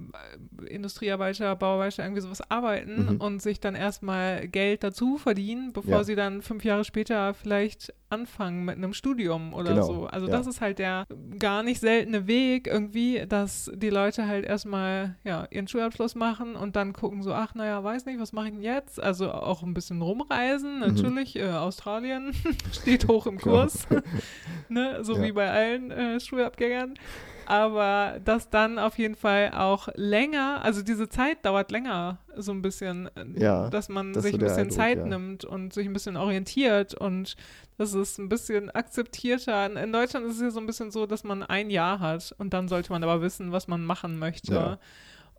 [0.62, 3.20] äh, Industriearbeiter, Bauarbeiter irgendwie sowas arbeiten Mhm.
[3.20, 6.04] und sich dann erstmal Geld dazu verdienen, bevor Ja.
[6.04, 10.06] sie dann fünf Jahre später vielleicht anfangen mit einem Studium oder Genau, so.
[10.06, 10.32] Also ja.
[10.32, 11.06] das ist halt der
[11.40, 16.76] gar nicht seltene Weg irgendwie, dass die Leute halt erstmal ja, ihren Schulabschluss machen und
[16.76, 19.02] dann gucken so, ach naja, weiß nicht, was mache ich denn jetzt?
[19.02, 20.80] Also auch ein bisschen rumreisen, Mhm.
[20.86, 21.36] natürlich.
[21.36, 22.32] Äh, Australien
[22.72, 23.56] steht hoch im Genau.
[23.62, 23.86] Kurs,
[24.68, 25.02] ne?
[25.02, 25.22] so Ja.
[25.24, 26.94] wie bei allen äh, Schulabgängern.
[27.48, 32.62] Aber das dann auf jeden Fall auch länger, also diese Zeit dauert länger, so ein
[32.62, 35.04] bisschen, Ja, dass man das sich so ein bisschen Eindruck, Zeit ja.
[35.06, 37.36] nimmt und sich ein bisschen orientiert und
[37.78, 39.66] das ist ein bisschen akzeptierter.
[39.66, 42.34] In- In Deutschland ist es ja so ein bisschen so, dass man ein Jahr hat
[42.38, 44.54] und dann sollte man aber wissen, was man machen möchte.
[44.54, 44.78] Ja.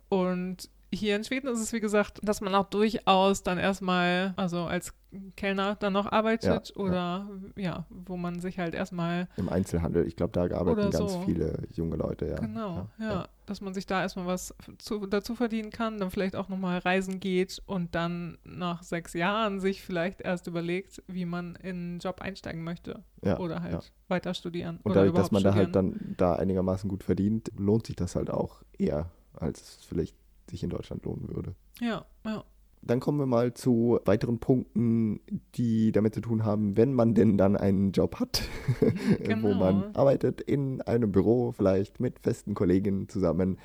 [0.08, 4.64] Und hier in Schweden ist es, wie gesagt, dass man auch durchaus dann erstmal, also
[4.64, 4.94] als
[5.36, 10.16] Kellner dann noch arbeitet Ja, oder ja, wo man sich halt erstmal, Im Einzelhandel, ich
[10.16, 11.22] glaube, da arbeiten ganz so.
[11.22, 12.36] viele junge Leute, ja.
[12.36, 16.48] genau, ja, dass man sich da erstmal was zu, dazu verdienen kann, dann vielleicht auch
[16.48, 21.68] nochmal reisen geht und dann nach sechs Jahren sich vielleicht erst überlegt, wie man in
[21.68, 23.80] einen Job einsteigen möchte Ja, oder halt ja.
[24.08, 24.78] weiter studieren.
[24.82, 25.98] Und oder dadurch, dass man da halt studieren.
[25.98, 30.16] dann da einigermaßen gut verdient, lohnt sich das halt auch eher, als es vielleicht
[30.50, 31.54] sich in Deutschland lohnen würde.
[31.80, 32.44] Ja, ja.
[32.80, 35.18] Dann kommen wir mal zu weiteren Punkten,
[35.56, 38.42] die damit zu tun haben, wenn man denn dann einen Job hat,
[38.80, 39.54] wo Genau.
[39.54, 43.58] man arbeitet in einem Büro, vielleicht mit festen Kollegen zusammen.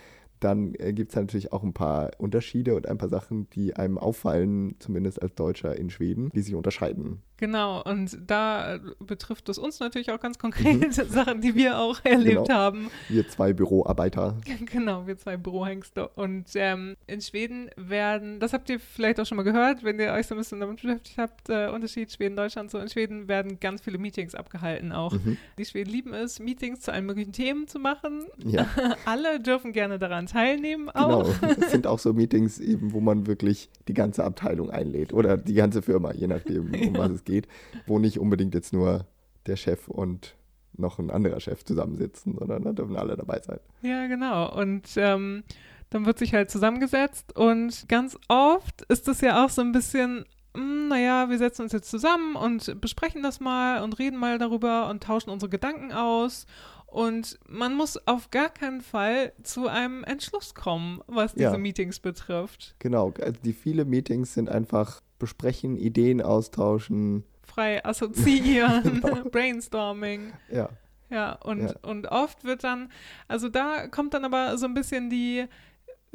[0.44, 3.98] Dann äh, gibt es natürlich auch ein paar Unterschiede und ein paar Sachen, die einem
[3.98, 7.22] auffallen, zumindest als Deutscher in Schweden, die sich unterscheiden.
[7.38, 12.00] Genau, und da äh, betrifft es uns natürlich auch ganz konkret Sachen, die wir auch
[12.04, 12.44] erlebt Mhm.
[12.46, 12.50] Genau.
[12.50, 12.90] haben.
[13.10, 14.38] Wir zwei Büroarbeiter.
[14.72, 16.08] Genau, wir zwei Bürohengste.
[16.10, 20.12] Und ähm, in Schweden werden, das habt ihr vielleicht auch schon mal gehört, wenn ihr
[20.14, 23.82] euch so ein bisschen damit beschäftigt habt, äh, Unterschied Schweden-Deutschland, so in Schweden werden ganz
[23.82, 25.14] viele Meetings abgehalten auch.
[25.14, 25.38] Mhm.
[25.58, 28.26] Die Schweden lieben es, Meetings zu allen möglichen Themen zu machen.
[28.44, 28.68] Ja,
[29.06, 31.22] Alle dürfen gerne daran teilnehmen genau.
[31.22, 31.30] auch.
[31.62, 35.54] Es sind auch so Meetings eben, wo man wirklich die ganze Abteilung einlädt oder die
[35.54, 37.48] ganze Firma, je nachdem, um was es geht,
[37.86, 39.06] wo nicht unbedingt jetzt nur
[39.46, 40.36] der Chef und
[40.76, 43.60] noch ein anderer Chef zusammensitzen, sondern da dürfen alle dabei sein.
[43.82, 44.52] Ja, genau.
[44.56, 45.44] Und ähm,
[45.92, 50.26] dann wird sich halt zusammengesetzt und ganz oft ist es ja auch so ein bisschen
[50.56, 54.90] hm, naja, wir setzen uns jetzt zusammen und besprechen das mal und reden mal darüber
[54.90, 56.46] und tauschen unsere Gedanken aus.
[56.94, 61.58] Und man muss auf gar keinen Fall zu einem Entschluss kommen, was diese Ja.
[61.58, 62.76] Meetings betrifft.
[62.78, 67.24] Genau, also die viele Meetings sind einfach besprechen, Ideen austauschen.
[67.42, 69.24] Frei assoziieren, Genau.
[69.32, 70.34] Brainstorming.
[70.52, 70.70] Ja,
[71.10, 71.74] Ja, und, Ja.
[71.82, 72.92] und oft wird dann,
[73.28, 75.46] also da kommt dann aber so ein bisschen die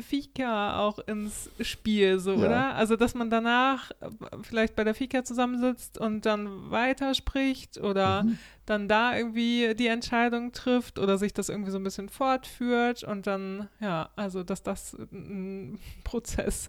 [0.00, 2.46] Fika auch ins Spiel, so, Ja.
[2.46, 2.74] oder?
[2.76, 4.08] Also, dass man danach äh,
[4.42, 8.38] vielleicht bei der Fika zusammensitzt und dann weiterspricht oder Mhm.
[8.66, 13.26] dann da irgendwie die Entscheidung trifft oder sich das irgendwie so ein bisschen fortführt und
[13.26, 16.68] dann, ja, also, dass das ein Prozess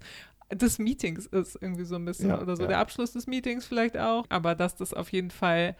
[0.52, 2.70] des Meetings ist, irgendwie so ein bisschen Ja, oder so, ja.
[2.70, 5.76] der Abschluss des Meetings vielleicht auch, aber dass das auf jeden Fall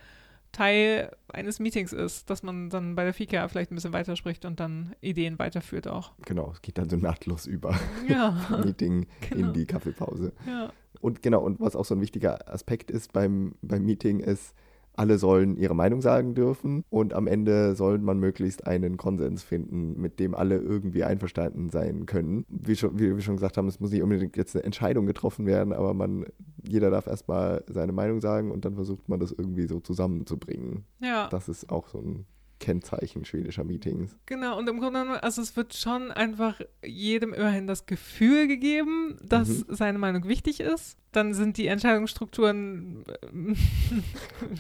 [0.52, 4.60] Teil eines Meetings ist, dass man dann bei der Fika vielleicht ein bisschen weiterspricht und
[4.60, 6.12] dann Ideen weiterführt auch.
[6.26, 8.36] genau, es geht dann so nahtlos über Ja,
[8.66, 9.48] Meeting Genau.
[9.48, 10.34] in die Kaffeepause.
[10.48, 14.54] ja, Und genau, und was auch so ein wichtiger Aspekt ist beim, beim Meeting ist,
[15.00, 20.00] alle sollen ihre Meinung sagen dürfen und am Ende soll man möglichst einen Konsens finden,
[20.00, 22.46] mit dem alle irgendwie einverstanden sein können.
[22.50, 25.46] Wie, schon, wie wir schon gesagt haben, es muss nicht unbedingt jetzt eine Entscheidung getroffen
[25.46, 26.26] werden, aber man,
[26.68, 30.84] jeder darf erstmal seine Meinung sagen und dann versucht man das irgendwie so zusammenzubringen.
[31.02, 31.30] ja.
[31.30, 32.26] Das ist auch so ein
[32.60, 34.16] Kennzeichen schwedischer Meetings.
[34.26, 39.18] Genau, und im Grunde genommen, also es wird schon einfach jedem immerhin das Gefühl gegeben,
[39.24, 39.66] dass Mhm.
[39.70, 40.98] seine Meinung wichtig ist.
[41.12, 43.56] Dann sind die Entscheidungsstrukturen äh,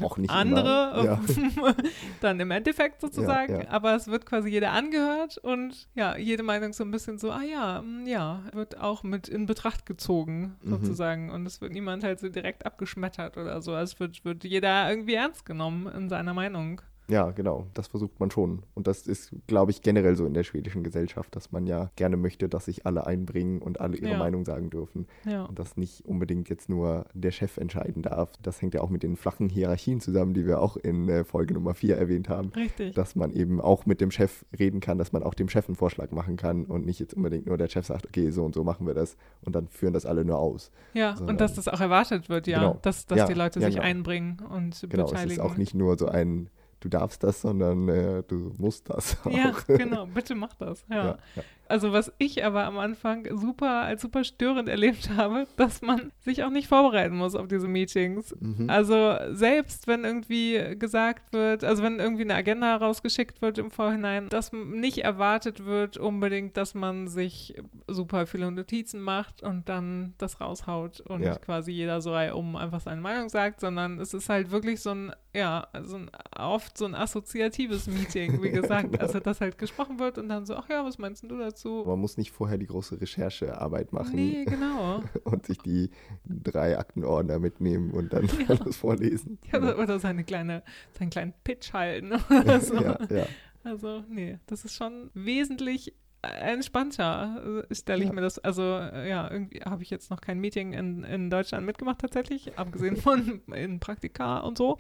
[0.03, 1.21] Auch nicht andere, ja.
[2.21, 3.53] dann im Endeffekt sozusagen.
[3.53, 3.69] Ja, ja.
[3.69, 7.43] Aber es wird quasi jeder angehört und ja, jede Meinung so ein bisschen so, ah
[7.43, 10.69] ja, mm, ja, wird auch mit in Betracht gezogen Mhm.
[10.71, 11.29] sozusagen.
[11.29, 13.73] Und es wird niemand halt so direkt abgeschmettert oder so.
[13.73, 16.81] Also es wird, wird jeder irgendwie ernst genommen in seiner Meinung.
[17.09, 18.61] Ja, genau, das versucht man schon.
[18.75, 22.17] Und das ist, glaube ich, generell so in der schwedischen Gesellschaft, dass man ja gerne
[22.17, 24.17] möchte, dass sich alle einbringen und alle ihre Ja.
[24.19, 25.07] Meinung sagen dürfen.
[25.25, 25.45] Ja.
[25.45, 28.31] Und dass nicht unbedingt jetzt nur der Chef entscheiden darf.
[28.43, 31.55] Das hängt ja auch mit den flachen Hierarchien zusammen, die wir auch in äh, Folge
[31.55, 32.49] Nummer 4 erwähnt haben.
[32.49, 32.93] Richtig.
[32.93, 35.75] Dass man eben auch mit dem Chef reden kann, dass man auch dem Chef einen
[35.75, 38.63] Vorschlag machen kann und nicht jetzt unbedingt nur der Chef sagt, okay, so und so
[38.63, 40.71] machen wir das und dann führen das alle nur aus.
[40.93, 42.79] Ja, sondern- und dass das auch erwartet wird, ja, Genau.
[42.83, 43.81] dass, dass Ja, die Leute sich genau.
[43.83, 45.31] einbringen und Genau, es beteiligen.
[45.31, 49.31] ist auch nicht nur so ein, du darfst das, sondern äh, du musst das auch.
[49.31, 50.85] ja, genau, bitte mach das.
[50.89, 50.95] Ja.
[51.05, 51.43] Ja, ja.
[51.69, 56.43] Also was ich aber am Anfang super als super störend erlebt habe, dass man sich
[56.43, 58.35] auch nicht vorbereiten muss auf diese Meetings.
[58.39, 58.69] Mhm.
[58.69, 64.29] Also selbst wenn irgendwie gesagt wird, also wenn irgendwie eine Agenda rausgeschickt wird im Vorhinein,
[64.29, 67.55] dass nicht erwartet wird unbedingt, dass man sich
[67.87, 71.35] super viele Notizen macht und dann das raushaut und Ja.
[71.35, 75.11] quasi jeder so um einfach seine Meinung sagt, sondern es ist halt wirklich so ein,
[75.35, 78.49] ja, so ein oft so ein assoziatives Meeting, wie
[78.81, 79.03] gesagt, genau.
[79.03, 81.58] also dass halt gesprochen wird und dann so, ach ja, was meinst du dazu?
[81.65, 85.03] Man muss nicht vorher die große Recherchearbeit machen Nee, genau.
[85.23, 85.89] und sich die
[86.25, 88.55] drei Aktenordner mitnehmen und dann Ja.
[88.59, 89.37] alles vorlesen.
[89.51, 90.63] Ja, oder- oder seine kleine,
[90.97, 92.75] seinen kleinen Pitch halten oder so.
[92.75, 93.25] ja, ja.
[93.63, 98.13] Also, nee, das ist schon wesentlich entspannter, äh, stelle ich Ja.
[98.13, 98.39] mir das.
[98.39, 102.51] Also, äh, ja, irgendwie habe ich jetzt noch kein Meeting in, in Deutschland mitgemacht, tatsächlich,
[102.57, 104.77] abgesehen von in Praktika und so.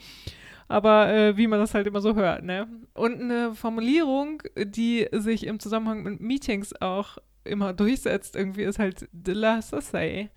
[0.67, 2.67] Aber äh, wie man das halt immer so hört, ne?
[2.93, 9.07] Und eine Formulierung, die sich im Zusammenhang mit Meetings auch immer durchsetzt, irgendwie ist halt
[9.11, 10.29] de la Sassay.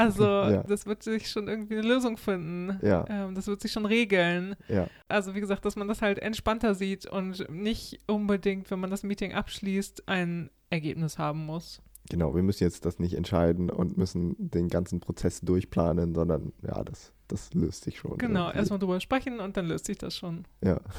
[0.00, 0.62] Also, Ja.
[0.64, 2.78] das wird sich schon irgendwie eine Lösung finden.
[2.82, 3.04] Ja.
[3.08, 4.56] Ähm, das wird sich schon regeln.
[4.68, 4.86] ja.
[5.08, 9.02] Also wie gesagt, dass man das halt entspannter sieht und nicht unbedingt, wenn man das
[9.02, 11.82] Meeting abschließt, ein Ergebnis haben muss.
[12.08, 16.82] Genau, wir müssen jetzt das nicht entscheiden und müssen den ganzen Prozess durchplanen, sondern ja,
[16.82, 18.18] das, das löst sich schon.
[18.18, 18.58] Genau, irgendwie.
[18.58, 20.44] erstmal drüber sprechen und dann löst sich das schon.
[20.64, 20.80] Ja.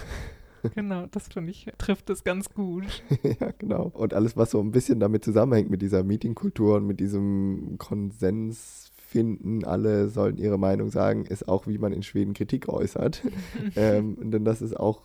[0.76, 2.84] Genau, das finde ich, trifft es ganz gut.
[3.24, 3.90] ja, genau.
[3.96, 8.91] Und alles, was so ein bisschen damit zusammenhängt, mit dieser Meetingkultur und mit diesem Konsens
[9.12, 13.22] finden, alle sollen ihre Meinung sagen, ist auch, wie man in Schweden Kritik äußert.
[13.76, 15.02] ähm, denn das ist auch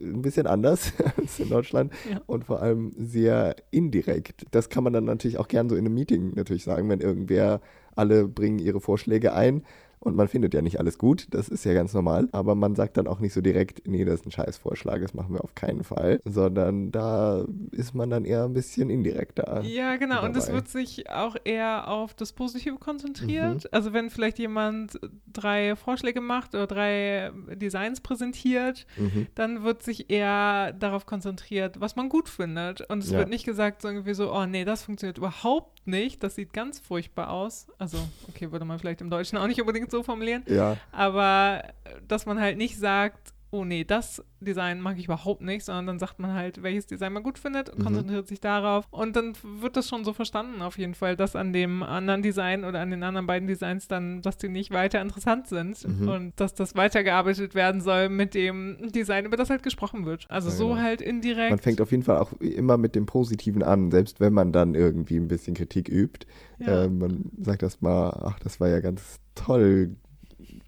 [0.00, 2.20] ein bisschen anders als in Deutschland Ja.
[2.26, 4.46] und vor allem sehr indirekt.
[4.52, 7.60] Das kann man dann natürlich auch gern so in einem Meeting natürlich sagen, wenn irgendwer,
[7.96, 9.62] alle bringen ihre Vorschläge ein
[10.00, 12.96] und man findet ja nicht alles gut, das ist ja ganz normal, aber man sagt
[12.96, 15.84] dann auch nicht so direkt, nee, das ist ein Scheißvorschlag, das machen wir auf keinen
[15.84, 19.60] Fall, sondern da ist man dann eher ein bisschen indirekter.
[19.62, 20.24] Ja, genau.
[20.24, 20.56] Und es dabei.
[20.56, 23.72] wird sich auch eher auf das Positive konzentriert.
[23.72, 24.98] Also wenn vielleicht jemand
[25.32, 29.26] drei Vorschläge macht oder drei Designs präsentiert, Mhm.
[29.34, 32.80] dann wird sich eher darauf konzentriert, was man gut findet.
[32.90, 33.18] Und es Ja.
[33.18, 36.78] wird nicht gesagt so irgendwie so, oh nee, das funktioniert überhaupt nicht, das sieht ganz
[36.78, 37.66] furchtbar aus.
[37.78, 42.00] Also, okay, würde man vielleicht im Deutschen auch nicht unbedingt so formulieren, Ja, aber äh,
[42.06, 45.98] dass man halt nicht sagt, oh nee, das Design mag ich überhaupt nicht, sondern dann
[45.98, 47.84] sagt man halt, welches Design man gut findet und Mhm.
[47.84, 48.86] konzentriert sich darauf.
[48.90, 52.64] Und dann wird das schon so verstanden auf jeden Fall, dass an dem anderen Design
[52.64, 56.08] oder an den anderen beiden Designs dann, dass die nicht weiter interessant sind Mhm.
[56.08, 60.26] und dass das weitergearbeitet werden soll mit dem Design, über das halt gesprochen wird.
[60.30, 60.80] Also Ja, so genau.
[60.80, 61.50] halt indirekt.
[61.50, 64.74] Man fängt auf jeden Fall auch immer mit dem Positiven an, selbst wenn man dann
[64.74, 66.26] irgendwie ein bisschen Kritik übt.
[66.60, 66.84] ja.
[66.84, 69.96] Äh, man sagt erst mal, ach, das war ja ganz toll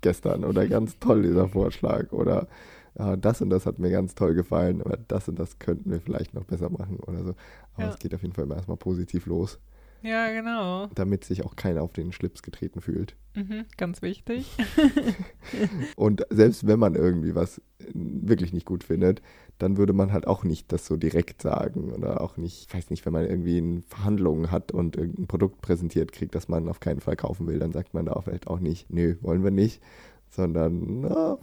[0.01, 2.49] gestern oder ganz toll dieser Vorschlag oder
[2.97, 6.01] ah, das und das hat mir ganz toll gefallen, aber das und das könnten wir
[6.01, 7.35] vielleicht noch besser machen oder so.
[7.75, 7.91] Aber Ja.
[7.91, 9.59] es geht auf jeden Fall immer erstmal positiv los,
[10.03, 10.89] ja, genau.
[10.95, 13.15] damit sich auch keiner auf den Schlips getreten fühlt.
[13.35, 14.57] Mhm, ganz wichtig.
[15.97, 17.63] Und selbst wenn man irgendwie was äh,
[17.95, 19.23] wirklich nicht gut findet,
[19.59, 22.91] dann würde man halt auch nicht das so direkt sagen oder auch nicht, ich weiß
[22.91, 26.81] nicht, wenn man irgendwie in Verhandlungen hat und irgendein Produkt präsentiert kriegt, das man auf
[26.81, 29.81] keinen Fall kaufen will, dann sagt man da vielleicht auch nicht, nö, wollen wir nicht,
[30.31, 31.39] sondern, na,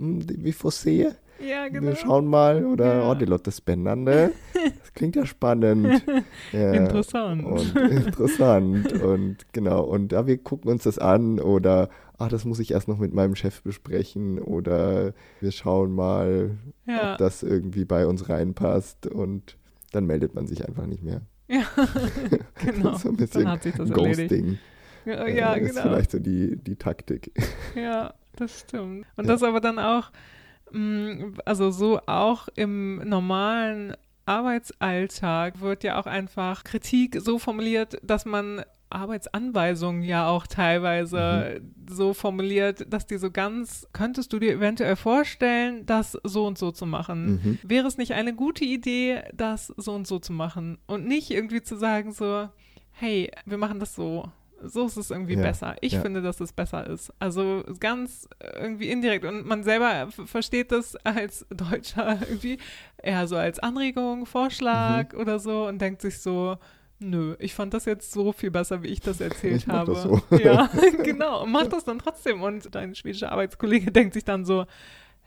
[0.00, 1.88] wie vorsehe, Ja, genau.
[1.88, 3.10] wir schauen mal oder, Ja.
[3.10, 4.32] oh, die Lotte Spännande,
[4.80, 6.02] das klingt ja spannend.
[6.52, 6.72] Ja.
[6.72, 7.44] Interessant.
[7.44, 8.92] Und interessant.
[9.02, 12.86] und genau, und ja, wir gucken uns das an oder ah, das muss ich erst
[12.88, 17.12] noch mit meinem Chef besprechen oder wir schauen mal, ja.
[17.12, 19.56] ob das irgendwie bei uns reinpasst und
[19.92, 21.22] dann meldet man sich einfach nicht mehr.
[21.48, 21.62] ja,
[22.64, 22.96] genau.
[22.96, 24.28] so ein bisschen Dann hat sich das erledigt.
[24.30, 24.58] Ghosting
[25.06, 25.82] Ja, äh, ja, ist genau.
[25.82, 27.32] vielleicht so die, die Taktik.
[27.74, 29.06] Ja, das stimmt.
[29.16, 29.32] Und Ja.
[29.32, 30.10] das aber dann auch,
[30.72, 33.94] mh, also so auch im normalen
[34.26, 38.62] Arbeitsalltag wird ja auch einfach Kritik so formuliert, dass man
[38.92, 45.86] Arbeitsanweisungen ja auch teilweise so formuliert, dass die so ganz, könntest du dir eventuell vorstellen,
[45.86, 47.40] das so und so zu machen?
[47.42, 47.58] Mhm.
[47.62, 50.78] Wäre es nicht eine gute Idee, das so und so zu machen?
[50.86, 52.48] Und nicht irgendwie zu sagen so,
[52.92, 54.30] hey, wir machen das so.
[54.62, 55.76] So ist es irgendwie Ja, besser.
[55.80, 56.00] Ich ja.
[56.00, 57.12] finde, dass es besser ist.
[57.18, 59.24] Also ganz irgendwie indirekt.
[59.24, 62.58] Und man selber versteht das als Deutscher irgendwie
[63.02, 66.56] eher so als Anregung, Vorschlag oder so und denkt sich so,
[66.98, 69.92] nö, ich fand das jetzt so viel besser, wie ich das erzählt Ich habe.
[69.94, 70.20] das so.
[70.38, 70.68] Ja,
[71.02, 71.42] genau.
[71.44, 72.42] Und macht das dann trotzdem.
[72.42, 74.66] Und dein schwedischer Arbeitskollege denkt sich dann so,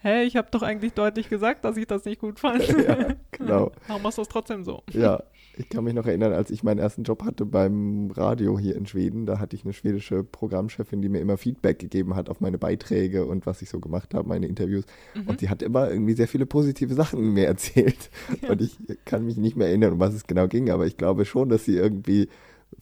[0.03, 2.67] hä, ich habe doch eigentlich deutlich gesagt, dass ich das nicht gut fand.
[2.67, 3.71] Ja, genau.
[3.87, 4.83] Warum machst du das trotzdem so?
[4.91, 5.23] Ja,
[5.55, 8.85] ich kann mich noch erinnern, als ich meinen ersten Job hatte beim Radio hier in
[8.85, 12.57] Schweden, da hatte ich eine schwedische Programmchefin, die mir immer Feedback gegeben hat auf meine
[12.57, 14.85] Beiträge und was ich so gemacht habe, meine Interviews.
[15.13, 15.27] Mhm.
[15.29, 18.09] Und sie hat immer irgendwie sehr viele positive Sachen mir erzählt.
[18.47, 21.25] Und ich kann mich nicht mehr erinnern, um was es genau ging, aber ich glaube
[21.25, 22.29] schon, dass sie irgendwie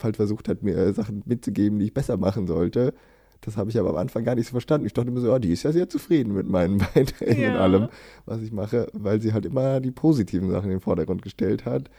[0.02, 2.94] halt versucht hat, mir Sachen mitzugeben, die ich besser machen sollte.
[3.42, 4.86] Das habe ich aber am Anfang gar nicht so verstanden.
[4.86, 7.60] Ich dachte immer so, ja, die ist ja sehr zufrieden mit meinen Beiträgen und Ja.
[7.60, 7.90] allem,
[8.26, 11.90] was ich mache, weil sie halt immer die positiven Sachen in den Vordergrund gestellt hat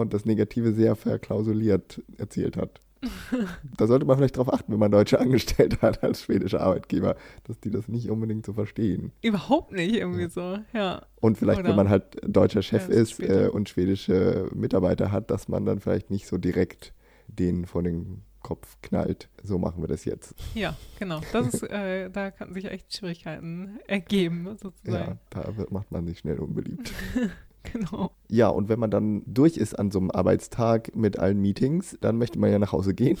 [0.00, 2.80] und das Negative sehr verklausuliert erzählt hat.
[3.78, 7.58] da sollte man vielleicht darauf achten, wenn man Deutsche angestellt hat als schwedischer Arbeitgeber, dass
[7.58, 9.12] die das nicht unbedingt so verstehen.
[9.22, 11.02] Überhaupt nicht irgendwie so, ja.
[11.20, 15.30] Und vielleicht, Oder- wenn man halt deutscher Chef Ja, ist äh, und schwedische Mitarbeiter hat,
[15.30, 16.92] dass man dann vielleicht nicht so direkt
[17.26, 19.28] denen vor den Kopf knallt.
[19.42, 20.34] So machen wir das jetzt.
[20.54, 21.20] Ja, genau.
[21.32, 25.18] Das ist, äh, da kann sich echt Schwierigkeiten ergeben, Ja, sozusagen.
[25.30, 26.92] da wird, macht man sich schnell unbeliebt.
[27.72, 28.10] Genau.
[28.28, 32.16] Ja, und wenn man dann durch ist an so einem Arbeitstag mit allen Meetings, dann
[32.16, 33.18] möchte man ja nach Hause gehen.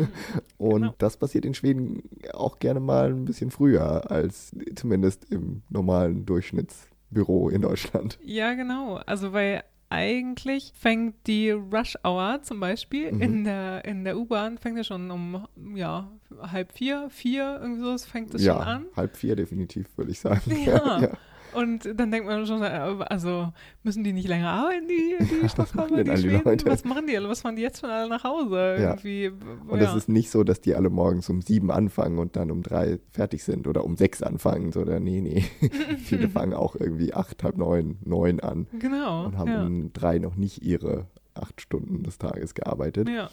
[0.58, 0.94] Und Genau.
[0.98, 7.48] das passiert in Schweden auch gerne mal ein bisschen früher als zumindest im normalen Durchschnittsbüro
[7.50, 8.18] in Deutschland.
[8.24, 8.96] Ja, genau.
[9.06, 13.20] Also weil eigentlich fängt die Rush Hour zum Beispiel Mhm.
[13.22, 15.46] in der, in der U-Bahn, fängt ja schon um
[15.76, 18.86] ja, halb vier, vier, irgendwie so, fängt es ja, schon an.
[18.96, 20.40] halb vier definitiv, würde ich sagen.
[20.64, 21.12] Ja.
[21.56, 22.66] Und dann denkt man schon, äh,
[23.08, 23.50] also
[23.82, 25.24] müssen die nicht länger arbeiten, die, die
[25.96, 26.42] denn die Schweden?
[26.44, 26.66] Leute?
[26.66, 27.30] Was machen die alle?
[27.30, 28.76] Was fahren die jetzt schon alle nach Hause?
[28.78, 28.90] Ja.
[28.90, 29.30] Irgendwie,
[29.66, 29.88] Und ja.
[29.88, 32.98] es ist nicht so, dass die alle morgens um sieben anfangen und dann um drei
[33.10, 35.44] fertig sind oder um sechs anfangen, sondern nee, nee.
[35.98, 39.24] Viele fangen auch irgendwie acht, halb neun, neun an genau.
[39.24, 39.64] und haben ja.
[39.64, 43.08] um drei noch nicht ihre acht Stunden des Tages gearbeitet.
[43.08, 43.30] ja.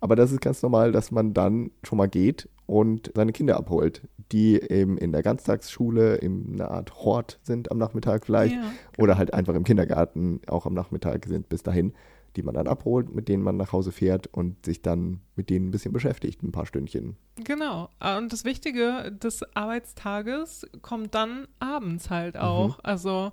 [0.00, 4.02] Aber das ist ganz normal, dass man dann schon mal geht und seine Kinder abholt,
[4.30, 8.70] die eben in der Ganztagsschule in einer Art Hort sind am Nachmittag vielleicht Ja.
[8.98, 11.94] oder halt einfach im Kindergarten auch am Nachmittag sind bis dahin,
[12.36, 15.68] die man dann abholt, mit denen man nach Hause fährt und sich dann mit denen
[15.68, 17.16] ein bisschen beschäftigt, ein paar Stündchen.
[17.42, 17.88] Genau.
[18.00, 22.40] Ah, Und das Wichtige des Arbeitstages kommt dann abends halt Mhm.
[22.40, 22.78] auch.
[22.82, 23.32] Also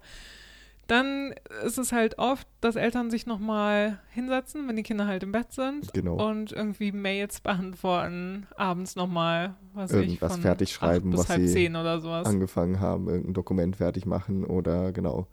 [0.88, 1.34] dann
[1.66, 5.52] ist es halt oft, dass Eltern sich nochmal hinsetzen, wenn die Kinder halt im Bett
[5.52, 6.16] sind Genau.
[6.28, 11.30] und irgendwie Mails beantworten, abends nochmal, was ich, Irgendwas von fertig schreiben, acht bis was
[11.30, 12.28] halb sie zehn oder sowas.
[12.28, 15.28] Angefangen haben, irgendein Dokument fertig machen oder genau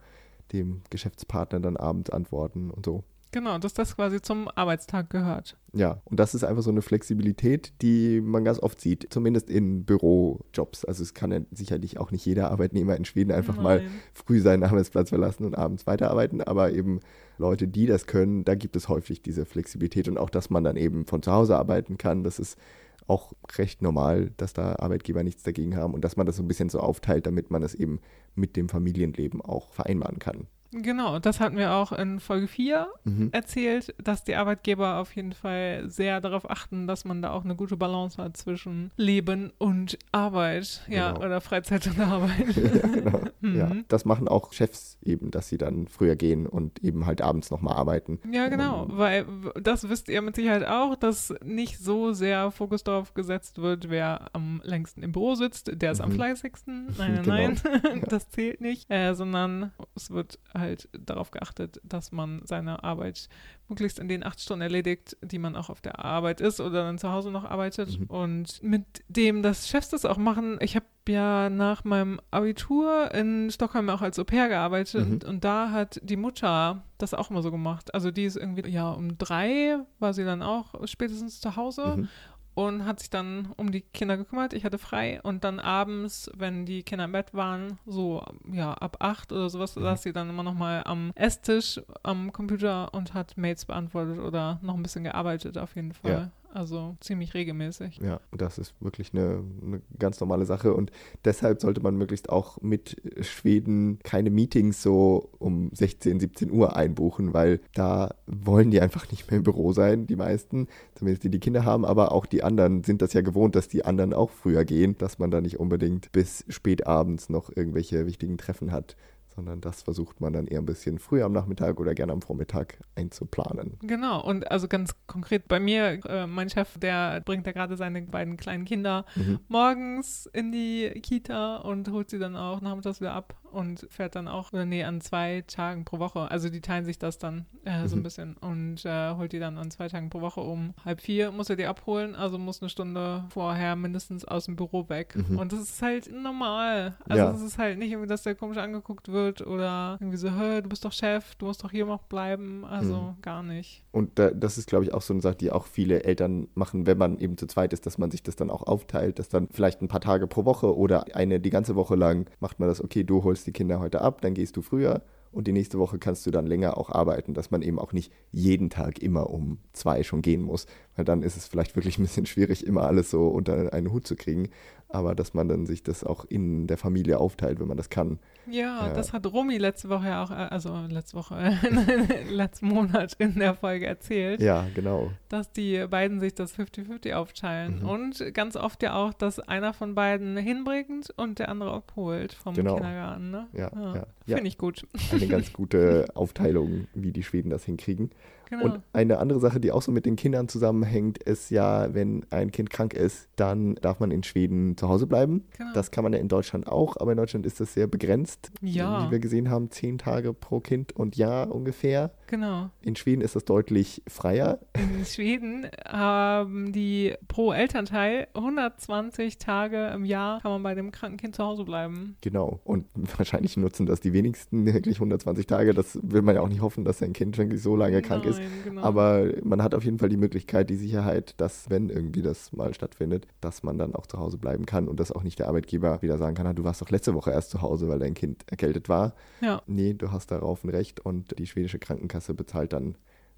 [0.53, 3.05] dem Geschäftspartner dann abends antworten und so.
[3.33, 5.57] Genau, dass das quasi zum Arbeitstag gehört.
[5.73, 9.87] Ja, und das ist einfach so eine Flexibilität, die man ganz oft sieht, zumindest in
[9.87, 10.85] Bürojobs.
[10.85, 13.65] Also es kann ja sicherlich auch nicht jeder Arbeitnehmer in Schweden einfach Nein.
[13.65, 17.01] mal früh seinen Arbeitsplatz verlassen und abends weiterarbeiten, aber eben
[17.39, 20.77] Leute, die das können, da gibt es häufig diese Flexibilität und auch, dass man dann
[20.77, 22.59] eben von zu Hause arbeiten kann, das ist
[23.07, 26.49] auch recht normal, dass da Arbeitgeber nichts dagegen haben und dass man das so ein
[26.49, 27.99] bisschen so aufteilt, damit man es eben
[28.35, 30.47] mit dem Familienleben auch vereinbaren kann.
[30.73, 33.29] Genau, das hatten wir auch in Folge 4 Mhm.
[33.33, 37.55] erzählt, dass die Arbeitgeber auf jeden Fall sehr darauf achten, dass man da auch eine
[37.57, 40.83] gute Balance hat zwischen Leben und Arbeit.
[40.89, 41.27] Ja, Genau.
[41.27, 42.57] oder Freizeit und Arbeit.
[42.57, 43.21] ja, genau.
[43.43, 43.85] ja, Mhm.
[43.89, 47.77] das machen auch Chefs eben, dass sie dann früher gehen und eben halt abends nochmal
[47.77, 48.19] arbeiten.
[48.31, 49.27] Ja, genau, Ähm, weil
[49.61, 54.31] das wisst ihr mit Sicherheit auch, dass nicht so sehr Fokus darauf gesetzt wird, wer
[54.33, 56.15] am längsten im Büro sitzt, der ist am Mhm.
[56.15, 56.87] fleißigsten.
[56.99, 57.79] Nein, nein, Genau.
[57.83, 58.07] nein, Ja.
[58.09, 60.62] das zählt nicht, äh, sondern es wird halt
[60.93, 63.29] darauf geachtet, dass man seine Arbeit
[63.69, 66.99] möglichst in den acht Stunden erledigt, die man auch auf der Arbeit ist oder dann
[66.99, 67.99] zu Hause noch arbeitet.
[67.99, 68.07] Mhm.
[68.07, 73.51] Und mit dem, dass Chefs das auch machen, ich habe ja nach meinem Abitur in
[73.51, 75.13] Stockholm auch als Au pair gearbeitet Mhm.
[75.13, 77.93] und, und da hat die Mutter das auch mal so gemacht.
[77.95, 82.09] Also die ist irgendwie, ja, um drei war sie dann auch spätestens zu Hause Mhm.
[82.55, 84.53] Und hat sich dann um die Kinder gekümmert.
[84.53, 88.97] Ich hatte frei und dann abends, wenn die Kinder im Bett waren, so ja ab
[89.01, 89.83] acht oder sowas, Mhm.
[89.83, 94.59] saß sie dann immer noch mal am Esstisch am Computer und hat Mails beantwortet oder
[94.63, 96.11] noch ein bisschen gearbeitet auf jeden Fall.
[96.13, 96.31] Ja.
[96.55, 97.99] Also ziemlich regelmäßig.
[98.03, 100.93] Ja, das ist wirklich eine, eine ganz normale Sache und
[101.25, 107.33] deshalb sollte man möglichst auch mit Schweden keine Meetings so um 16, 17 Uhr einbuchen,
[107.33, 111.41] weil da wollen die einfach nicht mehr im Büro sein, die meisten, zumindest die, die
[111.41, 114.67] Kinder haben, aber auch die anderen sind das ja gewohnt, dass die anderen auch früher
[114.67, 118.95] gehen, dass man da nicht unbedingt bis spät abends noch irgendwelche wichtigen Treffen hat,
[119.35, 122.79] sondern das versucht man dann eher ein bisschen früher am Nachmittag oder gerne am Vormittag
[122.95, 123.79] einzuplanen.
[123.83, 128.03] Genau, und also ganz konkret bei mir, äh, mein Chef, der bringt ja gerade seine
[128.03, 129.41] beiden kleinen Kinder Mhm.
[129.49, 134.29] morgens in die Kita und holt sie dann auch nachmittags wieder ab und fährt dann
[134.29, 136.31] auch, oder nee, an zwei Tagen pro Woche.
[136.31, 138.03] Also die teilen sich das dann äh, so ein Mhm.
[138.03, 141.51] bisschen und äh, holt die dann an zwei Tagen pro Woche um halb vier, muss
[141.51, 145.15] er die abholen, also muss eine Stunde vorher mindestens aus dem Büro weg.
[145.17, 145.39] Mhm.
[145.39, 146.97] Und das ist halt normal.
[147.09, 147.31] Also Ja.
[147.33, 150.69] es ist halt nicht irgendwie, dass der komisch angeguckt wird oder irgendwie so, hä, du
[150.69, 152.65] bist doch Chef, du musst doch hier noch bleiben.
[152.65, 153.23] Also Mhm.
[153.23, 153.85] gar nicht.
[153.93, 156.87] Und da, das ist, glaube ich, auch so eine Sache, die auch viele Eltern machen,
[156.87, 159.49] wenn man eben zu zweit ist, dass man sich das dann auch aufteilt, dass dann
[159.51, 162.83] vielleicht ein paar Tage pro Woche oder eine die ganze Woche lang macht man das,
[162.83, 165.99] okay, du holst die Kinder heute ab, dann gehst du früher und die nächste Woche
[165.99, 169.59] kannst du dann länger auch arbeiten, dass man eben auch nicht jeden Tag immer um
[169.73, 173.11] zwei schon gehen muss, weil dann ist es vielleicht wirklich ein bisschen schwierig, immer alles
[173.11, 174.51] so unter einen Hut zu kriegen,
[174.93, 178.19] aber dass man dann sich das auch in der Familie aufteilt, wenn man das kann.
[178.51, 178.93] Ja, Ja.
[178.95, 181.59] das hat Romy letzte Woche ja auch, äh, also letzte Woche,
[182.31, 185.11] letzten Monat in der Folge erzählt, Ja, genau.
[185.29, 187.81] dass die beiden sich das 50-50 aufteilen.
[187.83, 187.89] Mhm.
[187.89, 192.55] Und ganz oft ja auch, dass einer von beiden hinbringt und der andere abholt vom
[192.55, 192.75] Genau.
[192.75, 193.31] Kindergarten.
[193.31, 193.47] Ne?
[193.53, 193.95] Ja, ja.
[194.27, 194.37] ja.
[194.37, 194.87] Finde ich gut.
[195.13, 198.11] Eine ganz gute Aufteilung, wie die Schweden das hinkriegen.
[198.53, 198.65] Genau.
[198.67, 202.51] Und eine andere Sache, die auch so mit den Kindern zusammenhängt, ist ja, wenn ein
[202.51, 205.47] Kind krank ist, dann darf man in Schweden zu Hause bleiben.
[205.57, 205.71] genau.
[205.73, 208.53] Das kann man ja in Deutschland auch, aber in Deutschland ist das sehr begrenzt.
[208.61, 209.07] Ja.
[209.07, 212.11] Wie wir gesehen haben, zehn Tage pro Kind und Jahr ungefähr.
[212.27, 212.69] genau.
[212.83, 214.59] In Schweden ist das deutlich freier.
[214.75, 221.17] In Schweden haben die pro Elternteil 120 Tage im Jahr kann man bei dem kranken
[221.17, 222.17] Kind zu Hause bleiben.
[222.21, 222.61] Genau.
[222.65, 222.85] Und
[223.17, 225.73] wahrscheinlich nutzen das die wenigsten wirklich 120 Tage.
[225.73, 228.42] Das will man ja auch nicht hoffen, dass sein Kind wirklich so lange krank ist.
[228.43, 228.83] Nein, genau.
[228.83, 232.75] Aber man hat auf jeden Fall die Möglichkeit, die Sicherheit, dass, wenn irgendwie das mal
[232.75, 236.03] stattfindet, dass man dann auch zu Hause bleiben kann und dass auch nicht der Arbeitgeber
[236.03, 238.45] wieder sagen kann, "Ah, du warst doch letzte Woche erst zu Hause, weil dein Kind
[238.51, 239.15] erkältet war.
[239.41, 239.63] ja.
[239.67, 242.97] Nee, du hast darauf ein Recht und die schwedische Krankenkasse bezahlt dann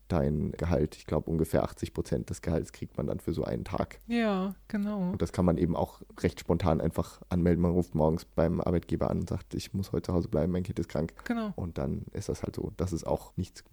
[0.08, 0.96] dein Gehalt.
[0.96, 4.00] Ich glaube, ungefähr 80 Prozent des Gehalts kriegt man dann für so einen Tag.
[4.06, 5.12] Ja, genau.
[5.12, 7.62] Und das kann man eben auch recht spontan einfach anmelden.
[7.62, 10.62] Man ruft morgens beim Arbeitgeber an und sagt, ich muss heute zu Hause bleiben, mein
[10.62, 11.14] Kind ist krank.
[11.24, 11.52] Genau.
[11.56, 12.72] Und dann ist das halt so.
[12.76, 13.64] Das ist auch nichts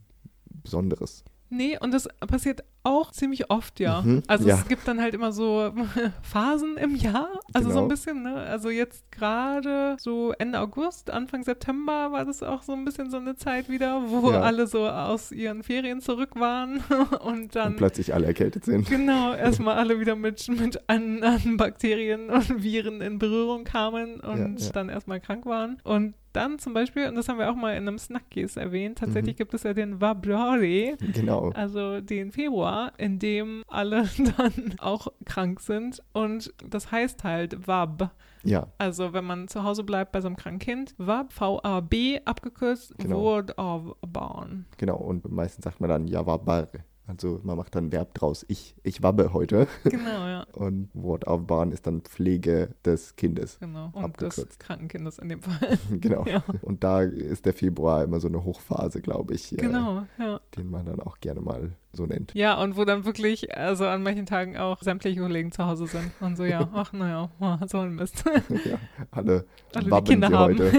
[0.63, 1.23] Besonderes.
[1.53, 4.01] Nee, und das passiert auch ziemlich oft, ja.
[4.01, 4.55] Mhm, also ja.
[4.55, 5.73] es gibt dann halt immer so
[6.23, 7.81] Phasen im Jahr, also so Genau.
[7.83, 8.35] ein bisschen, ne?
[8.35, 13.17] Also jetzt gerade so Ende August, Anfang September war das auch so ein bisschen so
[13.17, 14.41] eine Zeit wieder, wo Ja.
[14.43, 16.81] alle so aus ihren Ferien zurück waren
[17.21, 18.87] und dann und plötzlich alle erkältet sind.
[18.87, 24.69] Genau, erstmal alle wieder mit, mit anderen Bakterien und Viren in Berührung kamen und ja.
[24.71, 25.79] dann erstmal krank waren.
[25.83, 29.35] Und dann zum Beispiel, und das haben wir auch mal in einem Snackies erwähnt, tatsächlich
[29.35, 29.37] mhm.
[29.37, 31.49] gibt es ja den Februari, genau.
[31.51, 38.11] also den Februar, in dem alle dann auch krank sind und das heißt halt Vab.
[38.43, 38.67] Ja.
[38.77, 43.21] Also wenn man zu Hause bleibt bei so einem kranken Kind, Vab, V-A-B abgekürzt, genau.
[43.21, 44.65] Word of Born.
[44.77, 46.67] Genau, und meistens sagt man dann Javabar.
[47.12, 48.45] Also man macht dann ein Verb draus.
[48.47, 49.68] Ich, ich wabbe heute.
[49.84, 50.43] Genau, ja.
[50.53, 53.59] Und Wort aufbauen ist dann Pflege des Kindes.
[53.59, 53.89] Genau.
[53.93, 54.49] Und abgekürzt.
[54.49, 55.78] des Krankenkindes in dem Fall.
[55.89, 56.26] genau.
[56.26, 56.43] Ja.
[56.62, 59.49] Und da ist der Februar immer so eine Hochphase, glaube ich.
[59.57, 60.40] Genau, ja.
[60.58, 62.34] Den man dann auch gerne mal so nennt.
[62.34, 66.12] Ja, und wo dann wirklich, also an manchen Tagen auch sämtliche Kollegen zu Hause sind
[66.22, 67.30] und so, ja, ach naja,
[67.68, 68.24] so ein Mist.
[68.66, 68.78] ja,
[69.12, 70.60] alle, alle Kinder sie haben.
[70.60, 70.72] heute.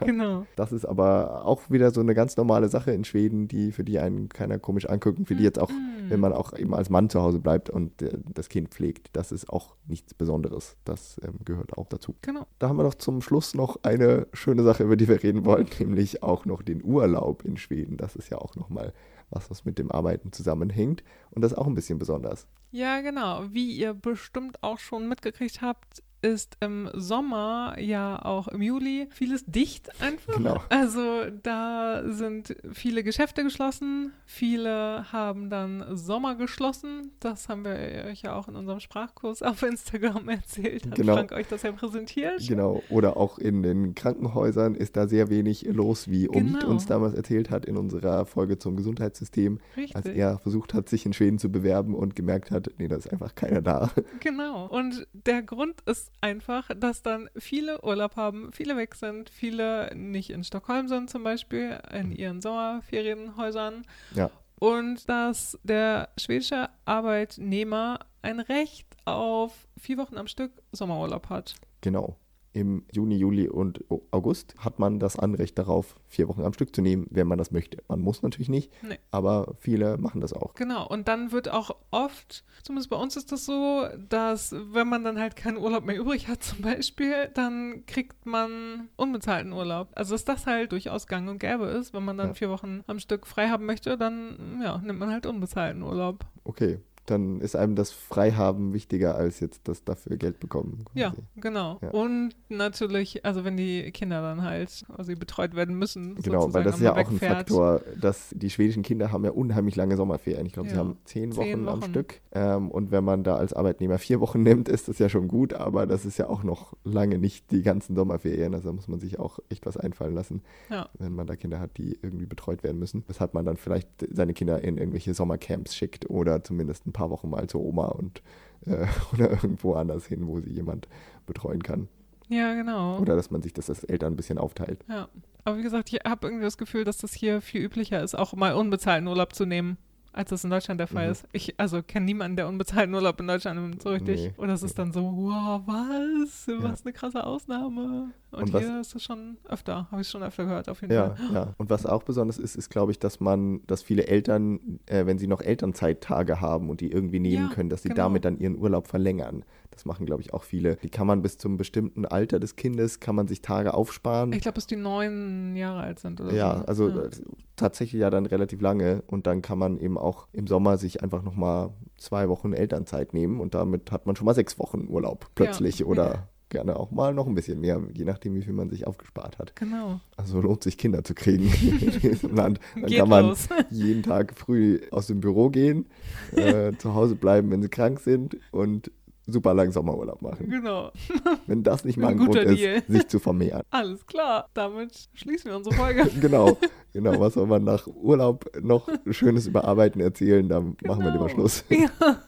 [0.04, 0.46] genau.
[0.56, 3.98] Das ist aber auch wieder so eine ganz normale Sache in Schweden, die für die
[3.98, 6.10] einen keiner komisch angucken, für die jetzt auch, mm.
[6.10, 9.32] wenn man auch eben als Mann zu Hause bleibt und äh, das Kind pflegt, das
[9.32, 10.76] ist auch nichts Besonderes.
[10.84, 12.14] Das ähm, gehört auch dazu.
[12.22, 12.46] Genau.
[12.58, 15.66] Da haben wir noch zum Schluss noch eine schöne Sache, über die wir reden wollen,
[15.78, 17.96] nämlich auch noch den Urlaub in Schweden.
[17.96, 18.85] Das ist ja auch nochmal
[19.30, 21.02] was, was mit dem Arbeiten zusammenhängt.
[21.30, 22.46] Und das auch ein bisschen besonders.
[22.70, 23.52] Ja, genau.
[23.52, 29.44] Wie ihr bestimmt auch schon mitgekriegt habt, ist im Sommer, ja auch im Juli, vieles
[29.46, 30.36] dicht einfach.
[30.36, 30.60] Genau.
[30.68, 37.12] Also da sind viele Geschäfte geschlossen, viele haben dann Sommer geschlossen.
[37.20, 40.86] Das haben wir euch ja auch in unserem Sprachkurs auf Instagram erzählt.
[40.86, 41.14] Hat genau.
[41.14, 42.46] Frank euch das ja präsentiert.
[42.46, 42.82] Genau.
[42.90, 46.66] Oder auch in den Krankenhäusern ist da sehr wenig los, wie genau.
[46.68, 49.96] uns damals erzählt hat in unserer Folge zum Gesundheitssystem, Richtig.
[49.96, 53.12] als er versucht hat, sich in Schweden zu bewerben und gemerkt hat, nee, da ist
[53.12, 53.90] einfach keiner da.
[54.20, 54.66] Genau.
[54.66, 60.30] Und der Grund ist einfach, dass dann viele Urlaub haben, viele weg sind, viele nicht
[60.30, 62.16] in Stockholm sind zum Beispiel, in mhm.
[62.16, 63.86] ihren Sommerferienhäusern.
[64.14, 64.30] Ja.
[64.58, 71.54] Und dass der schwedische Arbeitnehmer ein Recht auf vier Wochen am Stück Sommerurlaub hat.
[71.82, 72.16] Genau
[72.56, 76.80] im Juni, Juli und August hat man das Anrecht darauf, vier Wochen am Stück zu
[76.80, 77.82] nehmen, wenn man das möchte.
[77.86, 78.98] Man muss natürlich nicht, nee.
[79.10, 80.54] aber viele machen das auch.
[80.54, 85.04] Genau, und dann wird auch oft, zumindest bei uns ist das so, dass wenn man
[85.04, 89.88] dann halt keinen Urlaub mehr übrig hat zum Beispiel, dann kriegt man unbezahlten Urlaub.
[89.94, 92.34] Also dass das halt durchaus gang und gäbe ist, wenn man dann ja.
[92.34, 96.24] vier Wochen am Stück frei haben möchte, dann ja, nimmt man halt unbezahlten Urlaub.
[96.44, 96.80] Okay,
[97.10, 100.84] dann ist einem das Freihaben wichtiger als jetzt das dafür Geld bekommen.
[100.86, 101.00] Quasi.
[101.00, 101.78] Ja, genau.
[101.82, 101.90] Ja.
[101.90, 106.16] Und natürlich, also wenn die Kinder dann halt also betreut werden müssen.
[106.16, 109.76] Genau, weil das ist ja auch ein Faktor, dass die schwedischen Kinder haben ja unheimlich
[109.76, 110.46] lange Sommerferien.
[110.46, 110.74] Ich glaube, ja.
[110.74, 111.82] sie haben zehn Wochen, zehn Wochen.
[111.82, 112.20] am Stück.
[112.32, 115.54] Ähm, und wenn man da als Arbeitnehmer vier Wochen nimmt, ist das ja schon gut,
[115.54, 118.54] aber das ist ja auch noch lange nicht die ganzen Sommerferien.
[118.54, 120.88] Also da muss man sich auch echt was einfallen lassen, ja.
[120.98, 123.04] wenn man da Kinder hat, die irgendwie betreut werden müssen.
[123.06, 127.30] Weshalb man dann vielleicht seine Kinder in irgendwelche Sommercamps schickt oder zumindest ein paar Wochen
[127.30, 128.22] mal zur Oma und
[128.66, 130.88] äh, oder irgendwo anders hin, wo sie jemand
[131.26, 131.88] betreuen kann.
[132.28, 132.98] Ja, genau.
[132.98, 134.84] Oder dass man sich das als Eltern ein bisschen aufteilt.
[134.88, 135.08] Ja.
[135.44, 138.34] Aber wie gesagt, ich habe irgendwie das Gefühl, dass das hier viel üblicher ist, auch
[138.34, 139.78] mal unbezahlten Urlaub zu nehmen
[140.16, 141.12] als das in Deutschland der Fall mhm.
[141.12, 141.24] ist.
[141.32, 144.20] Ich also kenne niemanden, der unbezahlten Urlaub in Deutschland nimmt, so richtig.
[144.20, 144.32] Nee.
[144.38, 146.46] Oder es ist dann so, wow, was?
[146.46, 146.62] Ja.
[146.62, 148.12] Was eine krasse Ausnahme.
[148.30, 151.14] Und, und hier ist es schon öfter, habe ich schon öfter gehört, auf jeden ja,
[151.14, 151.34] Fall.
[151.34, 155.06] Ja, und was auch besonders ist, ist, glaube ich, dass man, dass viele Eltern, äh,
[155.06, 158.04] wenn sie noch Elternzeittage haben und die irgendwie nehmen ja, können, dass sie genau.
[158.04, 159.44] damit dann ihren Urlaub verlängern.
[159.76, 160.76] Das machen, glaube ich, auch viele.
[160.76, 164.32] Die kann man bis zum bestimmten Alter des Kindes, kann man sich Tage aufsparen.
[164.32, 166.64] Ich glaube, bis die neun Jahre alt sind oder ja, so.
[166.64, 167.22] Also ja, also
[167.56, 169.02] tatsächlich ja dann relativ lange.
[169.06, 173.38] Und dann kann man eben auch im Sommer sich einfach nochmal zwei Wochen Elternzeit nehmen
[173.38, 176.28] und damit hat man schon mal sechs Wochen Urlaub plötzlich ja, oder ja.
[176.48, 179.56] gerne auch mal noch ein bisschen mehr, je nachdem, wie viel man sich aufgespart hat.
[179.56, 180.00] Genau.
[180.16, 182.60] Also lohnt sich Kinder zu kriegen in diesem Land.
[182.74, 183.48] Dann Geht kann man los.
[183.70, 185.84] jeden Tag früh aus dem Büro gehen,
[186.32, 188.90] äh, zu Hause bleiben, wenn sie krank sind und
[189.26, 190.48] super lang Sommerurlaub machen.
[190.48, 190.90] Genau.
[191.46, 192.78] Wenn das nicht mal ein, ein Grund Deal.
[192.78, 193.62] ist, sich zu vermehren.
[193.70, 196.08] Alles klar, damit schließen wir unsere Folge.
[196.20, 196.56] genau,
[196.92, 197.20] genau.
[197.20, 200.48] Was soll man nach Urlaub noch Schönes über Arbeiten erzählen?
[200.48, 200.74] Da genau.
[200.84, 201.64] machen wir lieber Schluss.
[201.68, 202.20] Ja,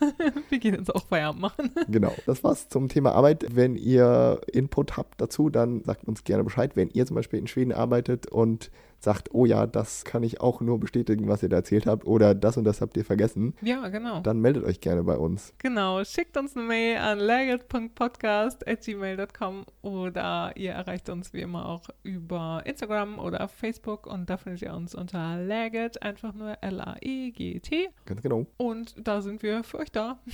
[0.48, 1.70] wir gehen jetzt auch Feierabend machen.
[1.88, 3.46] Genau, das war's zum Thema Arbeit.
[3.54, 6.74] Wenn ihr Input habt dazu, dann sagt uns gerne Bescheid.
[6.74, 8.70] Wenn ihr zum Beispiel in Schweden arbeitet und
[9.00, 12.34] sagt, oh ja, das kann ich auch nur bestätigen, was ihr da erzählt habt, oder
[12.34, 13.54] das und das habt ihr vergessen.
[13.60, 14.20] Ja, genau.
[14.20, 15.52] Dann meldet euch gerne bei uns.
[15.58, 22.62] Genau, schickt uns eine Mail an legit.podcast.gmail.com oder ihr erreicht uns wie immer auch über
[22.64, 27.88] Instagram oder Facebook und da findet ihr uns unter Laget, einfach nur L-A-E-G-T.
[28.06, 28.46] Ganz genau.
[28.56, 30.18] Und da sind wir für euch da.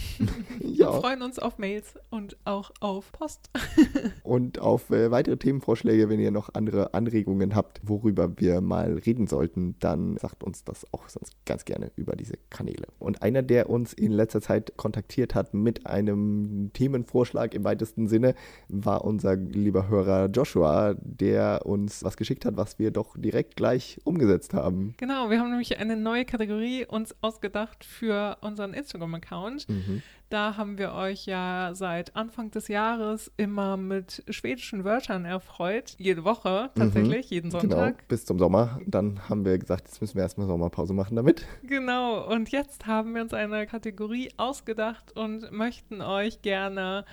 [0.61, 0.93] Ja.
[0.93, 3.51] Wir freuen uns auf Mails und auch auf Post.
[4.25, 9.27] Und auf äh, weitere Themenvorschläge, wenn ihr noch andere Anregungen habt, worüber wir mal reden
[9.27, 12.87] sollten, dann sagt uns das auch sonst ganz gerne über diese Kanäle.
[12.99, 18.35] Und einer, der uns in letzter Zeit kontaktiert hat mit einem Themenvorschlag im weitesten Sinne,
[18.69, 24.01] war unser lieber Hörer Joshua, der uns was geschickt hat, was wir doch direkt gleich
[24.05, 24.95] umgesetzt haben.
[24.97, 29.69] Genau, wir haben nämlich eine neue Kategorie uns ausgedacht für unseren Instagram-Account.
[29.69, 30.03] Mhm.
[30.31, 35.95] Da haben wir euch ja seit Anfang des Jahres immer mit schwedischen Wörtern erfreut.
[35.99, 38.09] Jede Woche tatsächlich, jeden Genau, Sonntag.
[38.09, 38.81] bis zum Sommer.
[38.87, 41.47] Dann haben wir gesagt, jetzt müssen wir erstmal Sommerpause machen damit.
[41.63, 42.27] Genau.
[42.29, 47.05] Und jetzt haben wir uns eine Kategorie ausgedacht und möchten euch gerne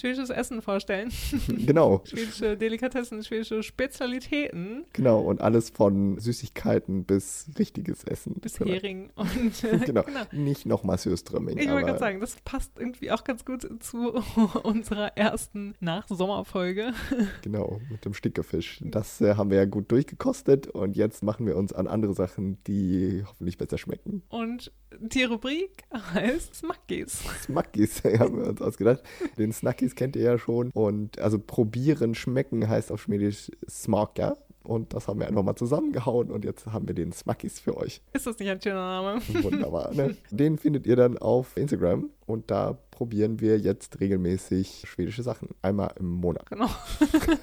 [0.00, 1.10] schwedisches Essen vorstellen.
[1.48, 2.02] genau.
[2.04, 4.84] schwedische Delikatessen, schwedische Spezialitäten.
[4.92, 8.34] Genau, und alles von Süßigkeiten bis richtiges Essen.
[8.40, 8.82] Bis Vielleicht.
[8.82, 10.04] Hering und äh, Genau.
[10.32, 11.58] Nicht nochmal Sürströmming.
[11.58, 14.12] Ich wollte gerade sagen, das passt irgendwie auch ganz gut zu
[14.62, 16.92] unserer ersten Nach-Sommerfolge.
[17.42, 18.80] Genau, mit dem Stickerfisch.
[18.84, 22.62] Das äh, haben wir ja gut durchgekostet und jetzt machen wir uns an andere Sachen,
[22.64, 24.22] die hoffentlich besser schmecken.
[24.28, 27.22] Und die Rubrik heißt Smackis.
[27.42, 29.02] Smackis haben wir uns ausgedacht.
[29.38, 29.52] Den
[29.90, 30.70] Snackies kennt ihr ja schon.
[30.72, 34.36] Und also probieren, schmecken heißt auf Schwedisch Smaka.
[34.62, 38.02] Und das haben wir einfach mal zusammengehauen und jetzt haben wir den Smackis für euch.
[38.12, 39.22] Ist das nicht ein schöner Name?
[39.42, 39.92] Wunderbar.
[39.94, 40.16] Ne?
[40.30, 45.48] Den findet ihr dann auf Instagram und da probieren wir jetzt regelmäßig schwedische Sachen.
[45.62, 46.50] Einmal im Monat.
[46.50, 46.68] Genau.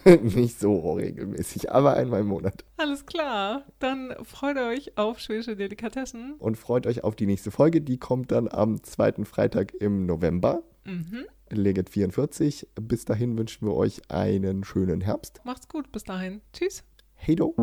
[0.21, 2.63] Nicht so regelmäßig, aber einmal im Monat.
[2.77, 3.63] Alles klar.
[3.79, 6.35] Dann freut euch auf schwedische Delikatessen.
[6.37, 7.81] Und freut euch auf die nächste Folge.
[7.81, 10.61] Die kommt dann am zweiten Freitag im November.
[10.85, 11.25] Mhm.
[11.49, 12.67] Legit 44.
[12.81, 15.41] Bis dahin wünschen wir euch einen schönen Herbst.
[15.43, 16.41] Macht's gut, bis dahin.
[16.53, 16.83] Tschüss.
[17.15, 17.55] Hey do.